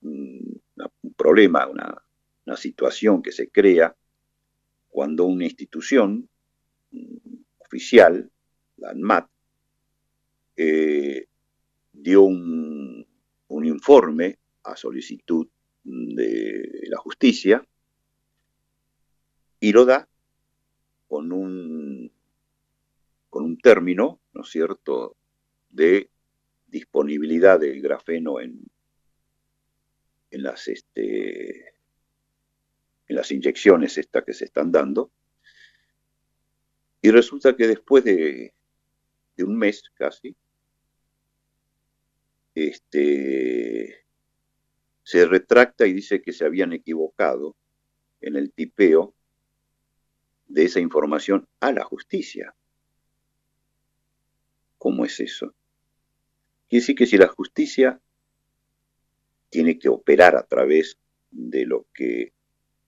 [0.00, 0.52] mm,
[1.02, 2.02] un, problema, una,
[2.56, 3.94] situación que se crea
[4.88, 6.28] cuando una institución
[6.90, 7.16] mm,
[7.58, 8.28] oficial,
[8.76, 9.28] la ANMAT,
[10.56, 11.26] eh,
[11.92, 13.06] dio un,
[13.48, 15.46] un informe a solicitud
[15.84, 17.64] de la justicia
[19.60, 20.08] y lo da
[21.08, 22.12] con un,
[23.28, 25.16] con un término, ¿no es cierto?,
[25.70, 26.08] de
[26.70, 28.60] disponibilidad del grafeno en,
[30.30, 31.74] en las este,
[33.08, 35.10] en las inyecciones estas que se están dando.
[37.02, 38.54] Y resulta que después de,
[39.36, 40.36] de un mes casi,
[42.54, 44.04] este,
[45.02, 47.56] se retracta y dice que se habían equivocado
[48.20, 49.14] en el tipeo
[50.46, 52.54] de esa información a la justicia.
[54.78, 55.54] ¿Cómo es eso?
[56.70, 58.00] Quiere decir que si la justicia
[59.48, 60.96] tiene que operar a través
[61.32, 62.32] de lo que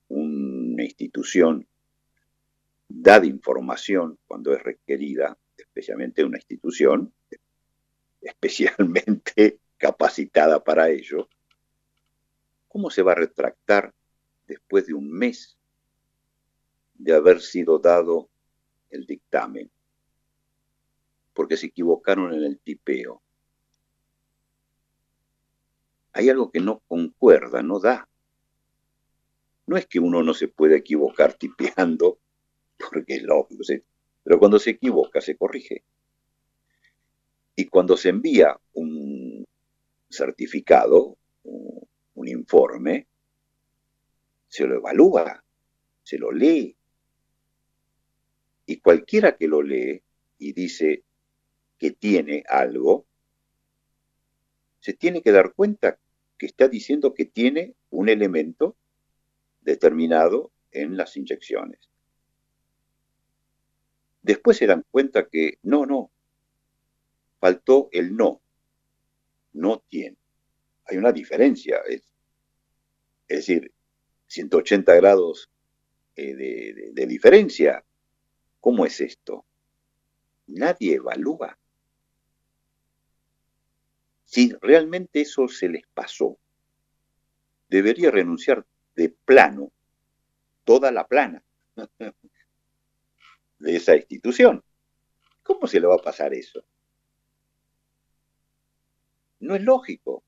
[0.06, 1.66] una institución
[2.88, 7.12] da de información cuando es requerida, especialmente una institución
[8.20, 11.28] especialmente capacitada para ello,
[12.68, 13.92] ¿cómo se va a retractar
[14.46, 15.58] después de un mes
[16.94, 18.28] de haber sido dado
[18.90, 19.70] el dictamen,
[21.32, 23.22] porque se equivocaron en el tipeo.
[26.12, 28.08] Hay algo que no concuerda, no da.
[29.66, 32.18] No es que uno no se pueda equivocar tipeando,
[32.78, 33.62] porque es lógico,
[34.22, 35.84] pero cuando se equivoca se corrige.
[37.54, 39.46] Y cuando se envía un
[40.08, 43.06] certificado, un informe,
[44.48, 45.42] se lo evalúa,
[46.02, 46.76] se lo lee,
[48.66, 50.02] y cualquiera que lo lee
[50.38, 51.04] y dice
[51.78, 53.06] que tiene algo,
[54.80, 55.98] se tiene que dar cuenta
[56.42, 58.76] que está diciendo que tiene un elemento
[59.60, 61.78] determinado en las inyecciones.
[64.22, 66.10] Después se dan cuenta que no, no,
[67.38, 68.40] faltó el no,
[69.52, 70.16] no tiene.
[70.86, 72.02] Hay una diferencia, es,
[73.28, 73.70] decir,
[74.26, 75.48] 180 grados
[76.16, 77.84] eh, de diferencia
[78.58, 79.44] ¿Cómo es esto?
[80.48, 81.56] Nadie evalúa.
[84.32, 86.38] Si realmente eso se les pasó,
[87.68, 88.64] debería renunciar
[88.94, 89.70] de plano
[90.64, 91.44] toda la plana
[93.58, 94.64] de esa institución.
[95.42, 96.64] ¿Cómo se le va a pasar eso?
[99.40, 100.24] No es lógico.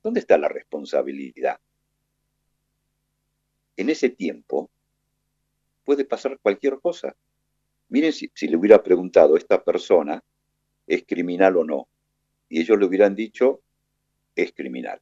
[0.00, 1.58] ¿Dónde está la responsabilidad?
[3.76, 4.70] En ese tiempo,
[5.82, 7.16] puede pasar cualquier cosa.
[7.88, 10.22] Miren si, le hubiera preguntado, ¿esta persona
[10.86, 11.89] es criminal o no?
[12.50, 13.62] Y ellos le hubieran dicho,
[14.36, 15.00] es criminal.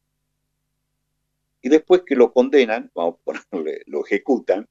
[1.61, 4.65] Y después que lo condenan, vamos a ponerle, lo ejecutan,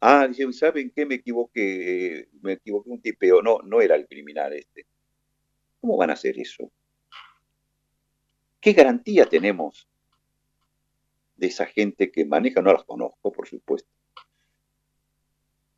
[0.00, 1.06] ah, dicen, ¿saben qué?
[1.06, 4.86] Me equivoqué, me equivoqué un tipeo, no, no era el criminal este.
[5.80, 6.72] ¿Cómo van a hacer eso?
[8.60, 9.86] ¿Qué garantía tenemos
[11.36, 12.60] de esa gente que maneja?
[12.60, 13.88] No las conozco, por supuesto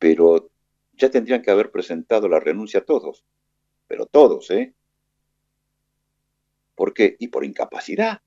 [0.03, 0.51] pero
[0.97, 3.23] ya tendrían que haber presentado la renuncia todos,
[3.87, 4.73] pero todos, ¿eh?
[6.83, 7.15] ¿Por qué?
[7.17, 8.21] Y por incapacidad.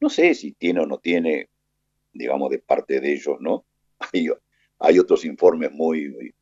[0.00, 1.48] No sé si tiene o no tiene,
[2.12, 3.64] digamos, de parte de ellos, ¿no?
[4.80, 6.34] Hay, otros informes muy, muy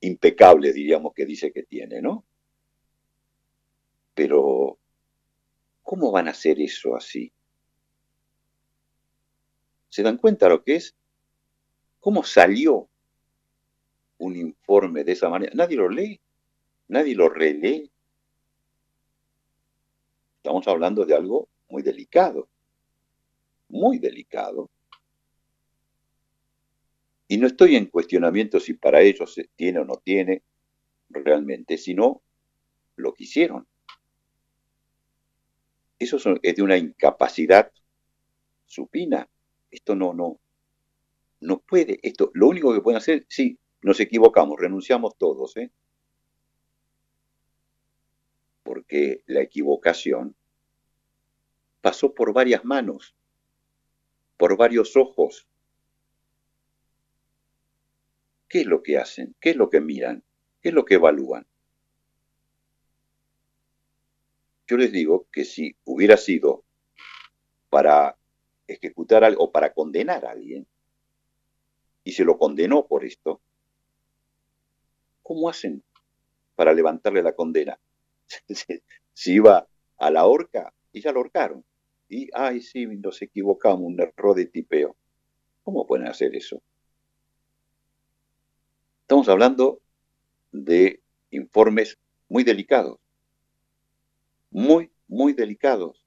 [0.00, 2.26] impecables, diríamos, que dice que tiene, ¿no?
[4.12, 4.78] Pero,
[5.82, 7.32] ¿cómo van a hacer eso así?
[9.88, 10.94] ¿Se dan cuenta lo que es?
[12.00, 12.90] ¿Cómo salió
[14.18, 15.52] un informe de esa manera?
[15.54, 16.20] Nadie lo lee,
[16.88, 17.90] nadie lo relee.
[20.48, 22.48] Estamos hablando de algo muy delicado,
[23.68, 24.70] muy delicado.
[27.28, 30.42] Y no estoy en cuestionamiento si para ellos tiene o no tiene
[31.10, 32.22] realmente, sino
[32.96, 33.66] lo que hicieron.
[35.98, 37.70] Eso es de una incapacidad
[38.64, 39.28] supina.
[39.70, 40.40] Esto no, no,
[41.40, 45.70] no puede, esto, lo único que pueden hacer, sí, Nos equivocamos, renunciamos todos, ¿eh?
[48.62, 50.34] Porque la equivocación
[51.88, 53.14] pasó por varias manos,
[54.36, 55.48] por varios ojos.
[58.46, 59.34] ¿Qué es lo que hacen?
[59.40, 60.22] ¿Qué es lo que miran?
[60.60, 61.46] ¿Qué es lo que evalúan?
[64.66, 66.62] Yo les digo que si hubiera sido
[67.70, 68.18] para
[68.66, 70.66] ejecutar algo o para condenar a alguien,
[72.04, 73.40] y se lo condenó por esto,
[75.22, 75.82] ¿cómo hacen
[76.54, 77.80] para levantarle la condena?
[79.14, 79.66] si iba
[79.96, 81.64] a la horca, y ya lo horcaron.
[82.08, 84.96] Y, ay, sí, nos equivocamos, un error de tipeo.
[85.62, 86.62] ¿Cómo pueden hacer eso?
[89.02, 89.80] Estamos hablando
[90.52, 91.98] de informes
[92.28, 92.98] muy delicados.
[94.50, 96.02] Muy, muy delicados.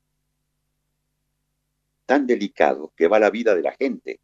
[2.08, 4.20] Tan delicados que va la vida de la gente.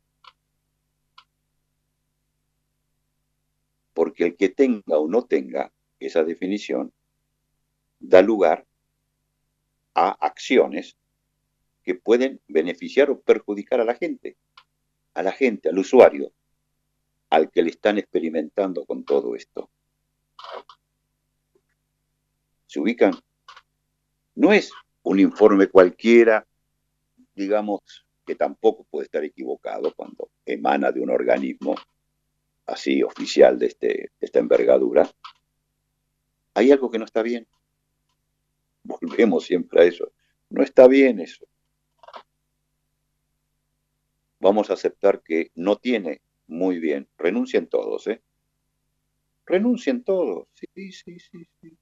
[3.94, 6.92] Porque el que tenga o no tenga esa definición
[8.00, 8.66] da lugar
[9.96, 10.98] a acciones
[11.88, 14.36] que pueden beneficiar o perjudicar a la gente,
[15.14, 16.34] a la gente, al usuario,
[17.30, 19.70] al que le están experimentando con todo esto.
[22.66, 23.14] Se ubican.
[24.36, 24.70] No es
[25.04, 26.46] un informe cualquiera,
[27.34, 27.80] digamos,
[28.26, 31.74] que tampoco puede estar equivocado cuando emana de un organismo
[32.66, 35.10] así oficial de, este, esta envergadura.
[36.54, 37.48] Hay algo que no está bien
[38.84, 40.12] volvemos siempre a eso.
[40.50, 41.48] No está bien eso.
[44.40, 47.08] Vamos a aceptar que no tiene muy bien.
[47.18, 48.22] Renuncien todos, ¿eh?
[49.46, 50.48] Renuncien todos.
[50.54, 51.78] Sí, sí, sí, sí.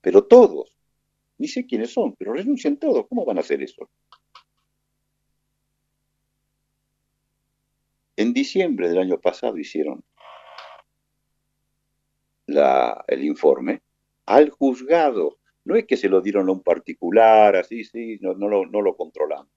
[0.00, 0.76] Pero todos.
[1.38, 3.06] Ni sé quiénes son, pero renuncien todos.
[3.08, 3.90] ¿Cómo van a hacer eso?
[8.16, 10.04] En diciembre del año pasado hicieron
[12.46, 13.82] el informe
[14.26, 18.48] al juzgado no es que se lo dieron a un particular, así, sí, no, no,
[18.48, 19.48] lo, no lo controlan.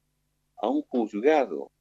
[0.58, 1.72] A un juzgado.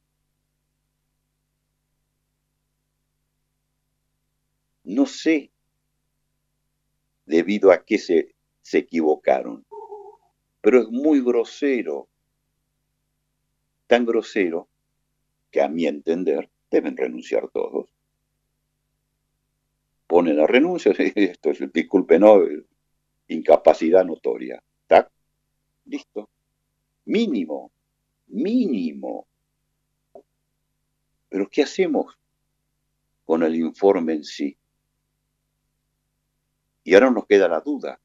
[4.83, 5.51] No sé
[7.25, 9.65] debido a qué se, se equivocaron,
[10.61, 12.07] pero es muy grosero,
[13.85, 14.69] tan grosero
[15.51, 17.89] que a mi entender deben renunciar todos.
[20.07, 22.39] Ponen la renuncia, esto es, disculpe, no,
[23.27, 24.63] incapacidad notoria.
[24.87, 25.11] ¿Tac?
[25.85, 26.29] Listo.
[27.05, 27.71] Mínimo,
[28.27, 29.27] mínimo.
[31.29, 32.17] Pero ¿qué hacemos
[33.25, 34.57] con el informe en sí?
[36.83, 37.99] Y ahora nos queda la duda.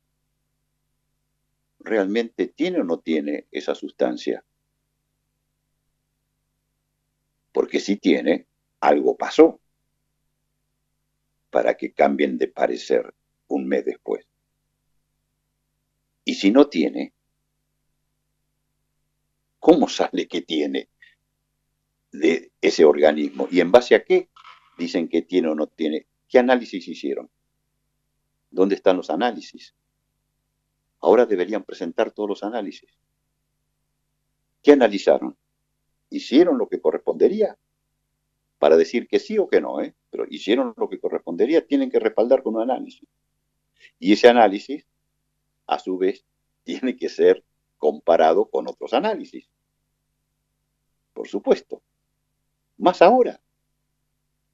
[1.79, 4.45] ¿Realmente tiene o no tiene esa sustancia?
[7.53, 8.47] Porque si tiene,
[8.81, 9.61] algo pasó
[11.51, 13.14] para que cambien de parecer
[13.47, 14.27] un mes después.
[16.25, 17.12] Y si no tiene,
[19.63, 20.89] ¿cómo sale que tiene
[22.11, 23.47] de ese organismo?
[23.49, 24.29] ¿Y en base a qué
[24.77, 26.09] dicen que tiene o no tiene?
[26.29, 27.31] ¿Qué análisis hicieron?
[28.51, 29.73] ¿Dónde están los análisis?
[31.01, 32.91] Ahora deberían presentar todos los análisis.
[34.65, 35.37] ¿Qué analizaron?
[36.11, 37.57] ¿Hicieron lo que correspondería?
[38.59, 39.95] Para decir que sí o que no, ¿eh?
[40.11, 43.09] pero hicieron lo que correspondería, tienen que respaldar con un análisis.
[44.01, 44.85] Y ese análisis
[45.69, 46.25] a su vez,
[46.65, 47.45] tiene que ser
[47.83, 49.51] comparado con otros análisis.
[51.12, 51.83] Por supuesto.
[52.76, 53.41] Más ahora.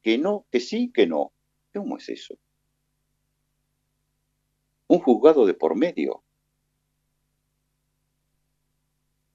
[0.03, 1.31] Que no, que sí, que no.
[1.75, 2.39] ¿Cómo es eso?
[4.87, 6.23] Un juzgado de por medio.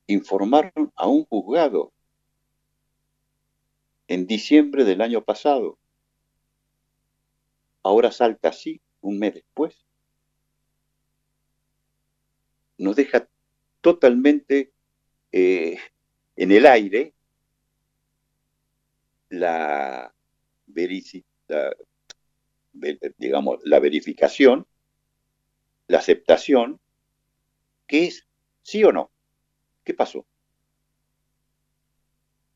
[0.08, 1.94] Informaron a un juzgado
[4.08, 5.78] en diciembre del año pasado.
[7.84, 9.86] Ahora salta así un mes después
[12.84, 13.28] nos deja
[13.84, 14.72] totalmente
[15.34, 15.78] eh,
[16.38, 17.14] en el aire
[19.28, 20.16] la,
[23.18, 24.66] digamos, la verificación,
[25.88, 26.80] la aceptación,
[27.86, 28.26] que es
[28.62, 29.12] sí o no.
[29.84, 30.26] ¿Qué pasó?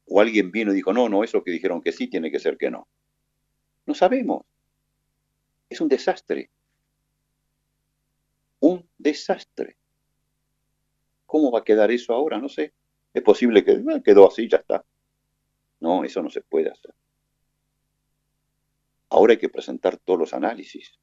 [0.05, 2.57] O alguien vino y dijo, no, no, eso que dijeron que sí tiene que ser
[2.57, 2.87] que no.
[3.85, 4.45] No sabemos.
[5.69, 6.49] Es un desastre.
[8.61, 9.75] Un desastre.
[11.27, 12.39] ¿Cómo va a quedar eso ahora?
[12.39, 12.73] No sé.
[13.13, 14.83] Es posible que quedó así, ya está.
[15.79, 16.93] No, eso no se puede hacer.
[19.09, 20.97] Ahora hay que presentar todos los análisis.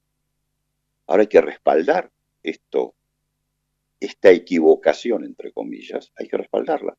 [1.07, 2.11] Ahora hay que respaldar
[2.43, 2.95] esto,
[4.01, 6.97] esta equivocación, entre comillas, hay que respaldarla.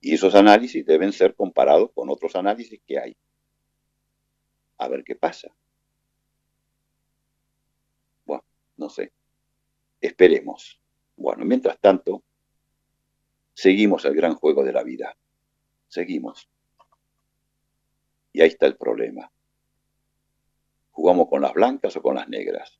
[0.00, 3.16] Y esos análisis deben ser comparados con otros análisis que hay.
[4.78, 5.48] a ver qué pasa.
[8.26, 8.44] Bueno,
[8.76, 9.12] no sé.
[10.00, 10.81] Esperemos.
[11.16, 12.22] Bueno, mientras tanto,
[13.54, 15.16] seguimos el gran juego de la vida.
[15.88, 16.48] Seguimos.
[18.32, 19.30] Y ahí está el problema.
[20.90, 22.78] ¿Jugamos con las blancas o con las negras?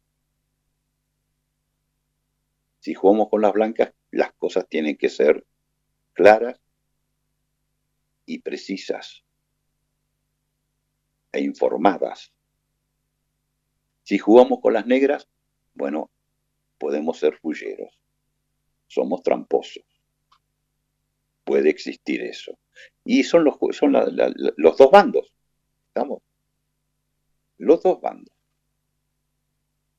[2.80, 5.46] Si jugamos con las blancas, las cosas tienen que ser
[6.14, 6.60] claras
[8.26, 9.24] y precisas
[11.32, 12.32] e informadas.
[14.02, 15.28] Si jugamos con las negras,
[15.74, 16.10] bueno,
[16.78, 17.98] podemos ser fulleros.
[18.92, 19.84] Somos tramposos.
[21.44, 22.58] Puede existir eso.
[23.06, 25.32] Y son los, son los dos bandos.
[25.86, 26.22] ¿Estamos?
[27.56, 28.34] Los dos bandos.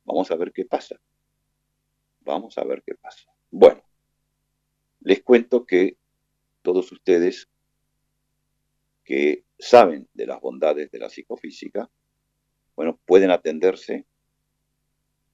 [0.06, 0.96] Vamos a ver qué pasa.
[2.22, 3.26] Vamos a ver qué pasa.
[3.50, 3.84] Bueno,
[5.00, 5.98] les cuento que
[6.62, 7.50] todos ustedes
[9.04, 11.90] que saben de las bondades de la psicofísica,
[12.76, 14.06] bueno, pueden atenderse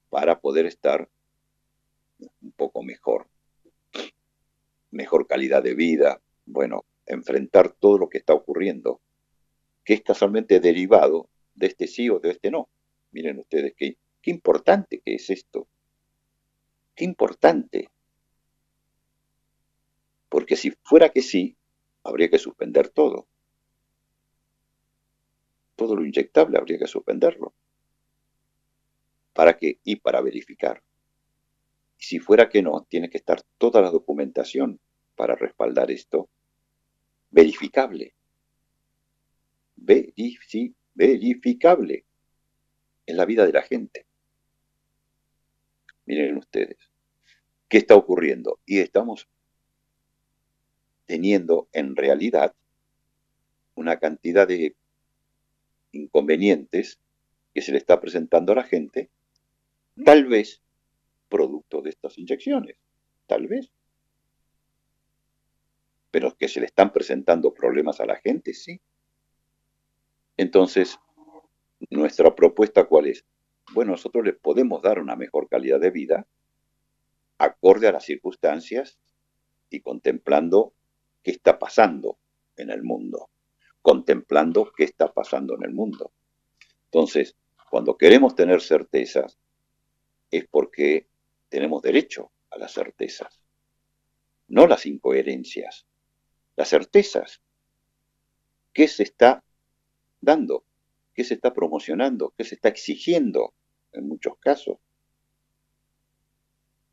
[0.10, 1.10] para poder estar
[2.42, 3.28] un poco mejor,
[4.92, 9.02] mejor calidad de vida, bueno, enfrentar todo lo que está ocurriendo,
[9.84, 12.70] que es casualmente derivado de este sí o de este no.
[13.12, 15.68] Miren ustedes qué, qué importante que es esto.
[16.96, 17.90] Qué importante.
[20.30, 21.58] Porque si fuera que sí,
[22.04, 23.28] habría que suspender todo
[25.80, 27.54] todo lo inyectable habría que suspenderlo.
[29.32, 29.80] ¿Para qué?
[29.86, 30.84] Y para verificar.
[32.00, 34.80] Y si fuera que no, tiene que estar toda la documentación
[35.16, 36.30] para respaldar esto
[37.30, 38.14] verificable.
[40.96, 42.06] verificable
[43.06, 44.06] en la vida de la gente.
[46.06, 46.78] Miren ustedes,
[47.68, 48.60] ¿qué está ocurriendo?
[48.66, 49.28] Y estamos
[51.06, 52.54] teniendo en realidad
[53.76, 54.76] una cantidad de
[55.92, 57.00] inconvenientes
[57.54, 59.10] que se le está presentando a la gente,
[60.06, 60.62] tal vez
[61.30, 62.78] producto de estas inyecciones,
[63.28, 63.72] tal vez.
[66.12, 68.82] Pero que se le están presentando problemas a la gente, sí.
[70.38, 70.98] Entonces,
[71.90, 73.26] nuestra propuesta cuál es?
[73.74, 76.28] Bueno, nosotros les podemos dar una mejor calidad de vida
[77.38, 79.00] acorde a las circunstancias
[79.70, 80.74] y contemplando
[81.24, 82.18] qué está pasando
[82.58, 83.30] en el mundo
[83.82, 86.12] contemplando qué está pasando en el mundo.
[86.86, 87.36] Entonces,
[87.70, 89.38] cuando queremos tener certezas,
[90.32, 91.08] es porque
[91.50, 93.42] tenemos derecho a las certezas,
[94.48, 95.86] no las incoherencias,
[96.56, 97.42] las certezas.
[98.74, 99.44] ¿Qué se está
[100.22, 100.64] dando?
[101.14, 102.34] ¿Qué se está promocionando?
[102.38, 103.54] ¿Qué se está exigiendo
[103.92, 104.78] en muchos casos?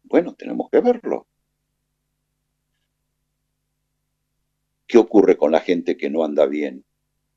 [0.03, 1.27] Bueno, tenemos que verlo.
[4.87, 6.85] ¿Qué ocurre con la gente que no anda bien?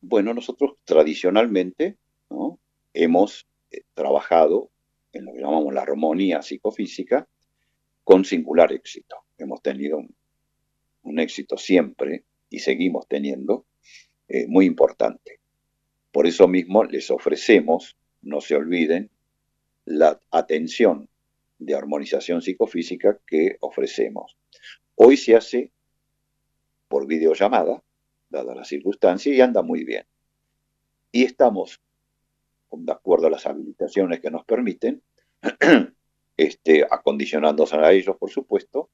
[0.01, 1.97] Bueno, nosotros tradicionalmente
[2.93, 4.71] hemos eh, trabajado
[5.13, 7.27] en lo que llamamos la armonía psicofísica
[8.03, 9.17] con singular éxito.
[9.37, 9.99] Hemos tenido
[11.03, 13.65] un, éxito siempre y seguimos teniendo
[14.27, 15.39] eh, muy importante.
[16.11, 19.09] Por eso mismo les ofrecemos, no se olviden,
[19.85, 21.09] la atención
[21.57, 24.37] de armonización psicofísica que ofrecemos.
[24.95, 25.71] Hoy se hace
[26.87, 27.83] por videollamada,
[28.29, 30.05] dada la circunstancia, y anda muy bien.
[31.11, 31.81] Y estamos,
[32.71, 35.01] de acuerdo a las habilitaciones que nos permiten,
[36.37, 38.89] este, acondicionándose a ellos, por supuesto,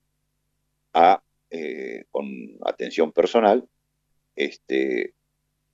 [0.93, 2.25] a, eh, con
[2.65, 3.67] atención personal,
[4.35, 5.13] este,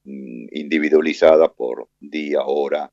[0.03, 2.91] mm, individualizada por día, hora,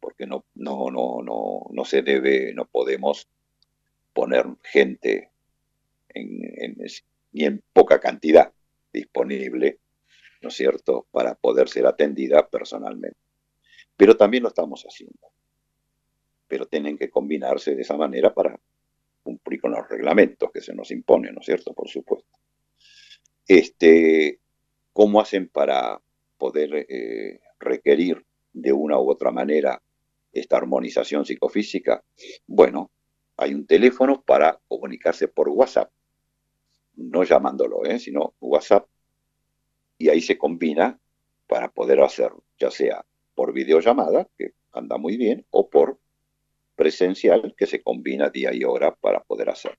[0.00, 3.28] porque no, no, no, no, no se debe, no podemos
[4.12, 5.30] poner gente
[6.08, 6.76] en,
[7.32, 8.52] ni en poca cantidad
[8.92, 9.78] disponible,
[10.40, 13.25] ¿no es cierto?, para poder ser atendida personalmente.
[13.96, 15.28] Pero también lo estamos haciendo.
[16.48, 18.58] Pero tienen que combinarse de esa manera para
[19.22, 22.38] cumplir con los reglamentos que se nos imponen, ¿no es cierto?, por supuesto.
[23.46, 24.40] Este,
[24.92, 26.00] ¿Cómo hacen para
[26.38, 29.82] poder eh, requerir de una u otra manera
[30.32, 32.02] esta armonización psicofísica?
[32.46, 32.90] Bueno,
[33.36, 35.90] hay un teléfono para comunicarse por WhatsApp
[36.96, 37.98] no llamándolo, ¿eh?
[37.98, 38.88] sino WhatsApp,
[39.98, 40.98] y ahí se combina
[41.46, 43.04] para poder hacer, ya sea
[43.36, 46.00] por videollamada, que anda muy bien, o por
[46.74, 49.78] presencial, que se combina día y hora para poder hacer.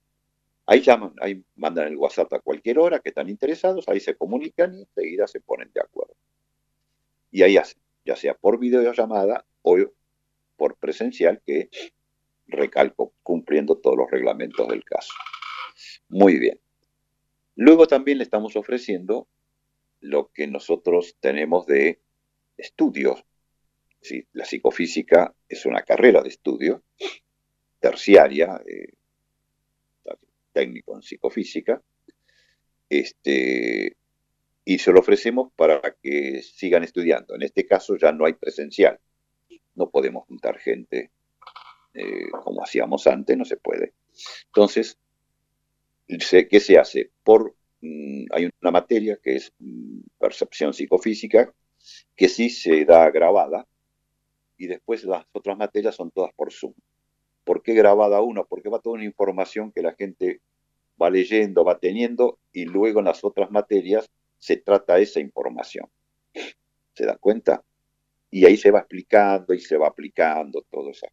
[0.72, 4.74] Ahí llaman, ahí mandan el WhatsApp a cualquier hora que están interesados, ahí se comunican
[4.74, 6.14] y enseguida se ponen de acuerdo.
[7.30, 9.76] Y ahí hacen, ya sea por videollamada o
[10.56, 11.68] por presencial, que
[12.46, 15.12] recalco, cumpliendo todos los reglamentos del caso.
[16.08, 16.58] Muy bien.
[17.54, 19.28] Luego también le estamos ofreciendo
[20.00, 22.00] lo que nosotros tenemos de
[22.56, 23.22] estudios.
[24.32, 26.82] la psicofísica es una carrera de estudio
[27.78, 28.94] terciaria, eh,
[30.53, 31.82] técnico en psicofísica,
[32.88, 33.96] este,
[34.64, 37.34] y se lo ofrecemos para que sigan estudiando.
[37.34, 38.98] En este caso ya no hay presencial,
[39.74, 41.11] no podemos juntar gente
[41.94, 43.94] eh, como hacíamos antes, no se puede.
[44.46, 44.98] Entonces,
[46.07, 47.11] ¿qué se hace?
[47.22, 51.53] Por, mm, hay una materia que es mm, percepción psicofísica,
[52.16, 53.66] que sí se da grabada,
[54.57, 56.74] y después las otras materias son todas por Zoom.
[57.45, 58.45] ¿Por qué grabada una?
[58.45, 60.40] Porque va toda una información que la gente
[61.01, 65.88] va leyendo, va teniendo, y luego en las otras materias se trata esa información.
[66.95, 67.64] ¿Se da cuenta?
[68.30, 71.07] Y ahí se va explicando y se va aplicando todo eso.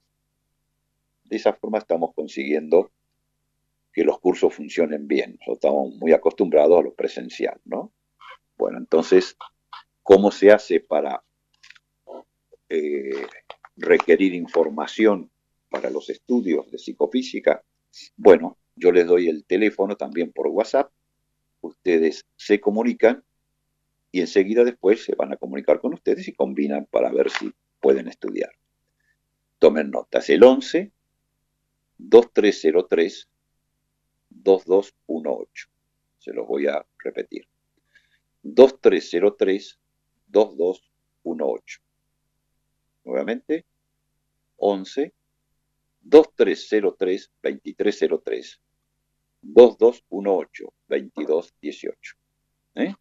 [1.24, 2.92] De esa forma estamos consiguiendo
[3.92, 5.32] que los cursos funcionen bien.
[5.40, 7.92] Nosotros estamos muy acostumbrados a lo presencial, ¿no?
[8.58, 9.38] Bueno, entonces,
[10.04, 11.24] ¿cómo se hace para
[12.68, 13.26] eh,
[13.78, 15.32] requerir información
[15.70, 17.64] para los estudios de psicofísica?
[18.18, 20.92] Bueno, yo les doy el teléfono también por WhatsApp,
[21.62, 23.24] ustedes se comunican
[24.12, 28.08] y enseguida después se van a comunicar con ustedes y combinan para ver si pueden
[28.08, 28.52] estudiar.
[29.60, 30.92] Tomen notas, el 11
[31.98, 33.30] 2303
[34.30, 35.70] 2218.
[36.18, 37.48] Se los voy a repetir.
[38.44, 39.80] 2303
[40.28, 41.82] 2218.
[43.04, 43.66] Nuevamente,
[44.58, 45.14] 11
[46.02, 48.62] 2303 2303
[49.42, 52.16] 2218 2218.
[52.76, 52.94] ¿Eh?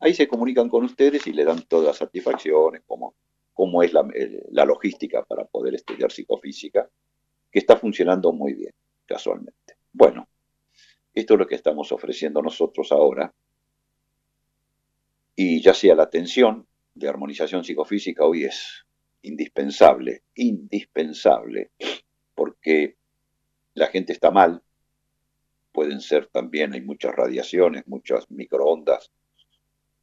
[0.00, 4.08] Ahí se comunican con ustedes y le dan todas las satisfacciones, como es la,
[4.50, 6.88] la, logística para poder estudiar psicofísica,
[7.50, 8.72] que está funcionando muy bien,
[9.06, 9.76] casualmente.
[9.92, 10.28] Bueno,
[11.14, 13.34] esto es lo que estamos ofreciendo nosotros ahora.
[15.34, 18.84] Y ya sea la atención de armonización psicofísica hoy es
[19.22, 21.70] indispensable, indispensable,
[22.38, 22.96] porque
[23.74, 24.62] la gente está mal,
[25.72, 29.10] pueden ser también, hay muchas radiaciones, muchas microondas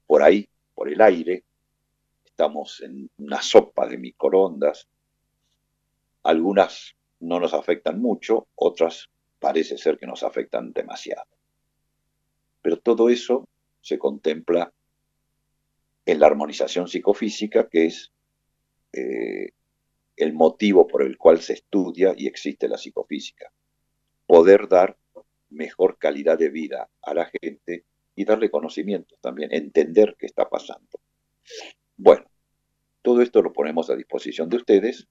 [0.06, 1.46] por ahí, por el aire,
[2.26, 4.86] estamos en una sopa de microondas,
[6.24, 9.10] algunas no nos afectan mucho, otras
[9.40, 11.30] parece ser que nos afectan demasiado.
[12.62, 13.48] Pero todo eso
[13.80, 14.74] se contempla
[16.06, 18.12] en la armonización psicofísica, que es
[18.92, 19.52] eh,
[20.16, 23.52] el motivo por el cual se estudia y existe la psicofísica.
[24.26, 24.98] Poder dar
[25.50, 27.86] mejor calidad de vida a la gente
[28.16, 31.00] y darle conocimiento también, entender qué está pasando.
[31.98, 32.26] Bueno,
[33.02, 35.08] todo esto lo ponemos a disposición de ustedes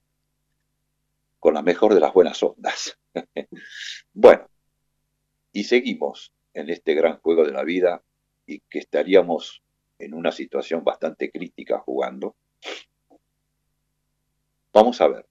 [1.38, 2.98] con la mejor de las buenas ondas.
[4.12, 4.48] bueno,
[5.52, 8.02] y seguimos en este gran juego de la vida
[8.46, 9.62] y que estaríamos
[9.98, 12.36] en una situación bastante crítica jugando.
[14.74, 15.24] Vamos a ver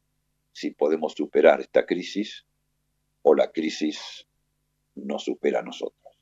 [0.53, 2.45] si podemos superar esta crisis
[3.23, 4.25] o la crisis
[4.95, 6.15] nos supera a nosotros.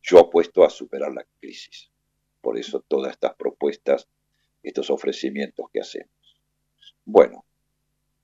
[0.00, 1.90] Yo apuesto a superar la crisis.
[2.40, 4.08] Por eso todas estas propuestas,
[4.62, 6.40] estos ofrecimientos que hacemos.
[7.04, 7.44] Bueno,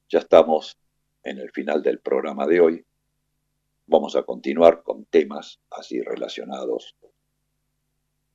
[0.09, 0.79] ya estamos
[1.23, 2.87] en el final del programa de hoy.
[3.87, 6.97] Vamos a continuar con temas así relacionados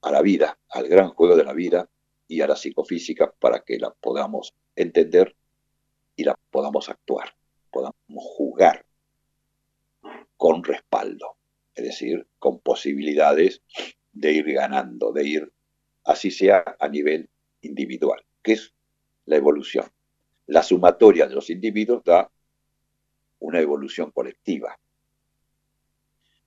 [0.02, 1.90] a la vida, al gran juego de la vida
[2.28, 5.36] y a la psicofísica para que la podamos entender
[6.20, 7.34] y la podamos actuar,
[7.72, 8.86] podamos jugar
[10.36, 11.38] con respaldo,
[11.74, 13.62] es decir, con posibilidades
[14.12, 15.54] de ir ganando, de ir,
[16.04, 17.30] así sea a nivel
[17.62, 18.74] individual, que es
[19.28, 19.86] la evolución.
[20.48, 22.30] La sumatoria de los individuos da
[23.40, 24.78] una evolución colectiva,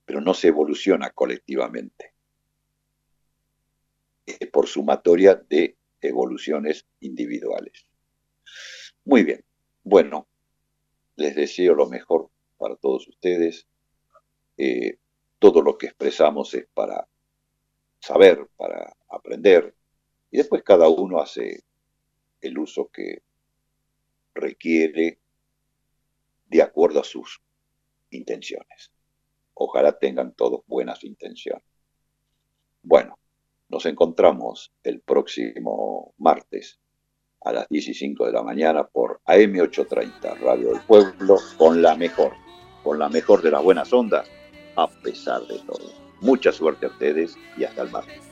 [0.05, 2.12] pero no se evoluciona colectivamente.
[4.27, 7.87] Es por sumatoria de evoluciones individuales.
[9.07, 9.43] Muy bien,
[9.85, 10.26] bueno,
[11.16, 13.66] les deseo lo mejor para todos ustedes.
[14.57, 14.99] Eh,
[15.39, 17.09] todo lo que expresamos es para
[18.01, 19.74] saber, para aprender,
[20.30, 21.64] y después cada uno hace
[22.41, 23.22] el uso que
[24.35, 25.18] requiere
[26.47, 27.43] de acuerdo a sus
[28.11, 28.93] intenciones.
[29.55, 31.64] Ojalá tengan todos buenas intenciones.
[32.83, 33.18] Bueno,
[33.68, 36.78] nos encontramos el próximo martes
[37.45, 42.32] a las 15 de la mañana por AM830 Radio del Pueblo con la mejor,
[42.82, 44.28] con la mejor de las buenas ondas
[44.76, 45.93] a pesar de todo.
[46.20, 48.22] Mucha suerte a ustedes y hasta el martes.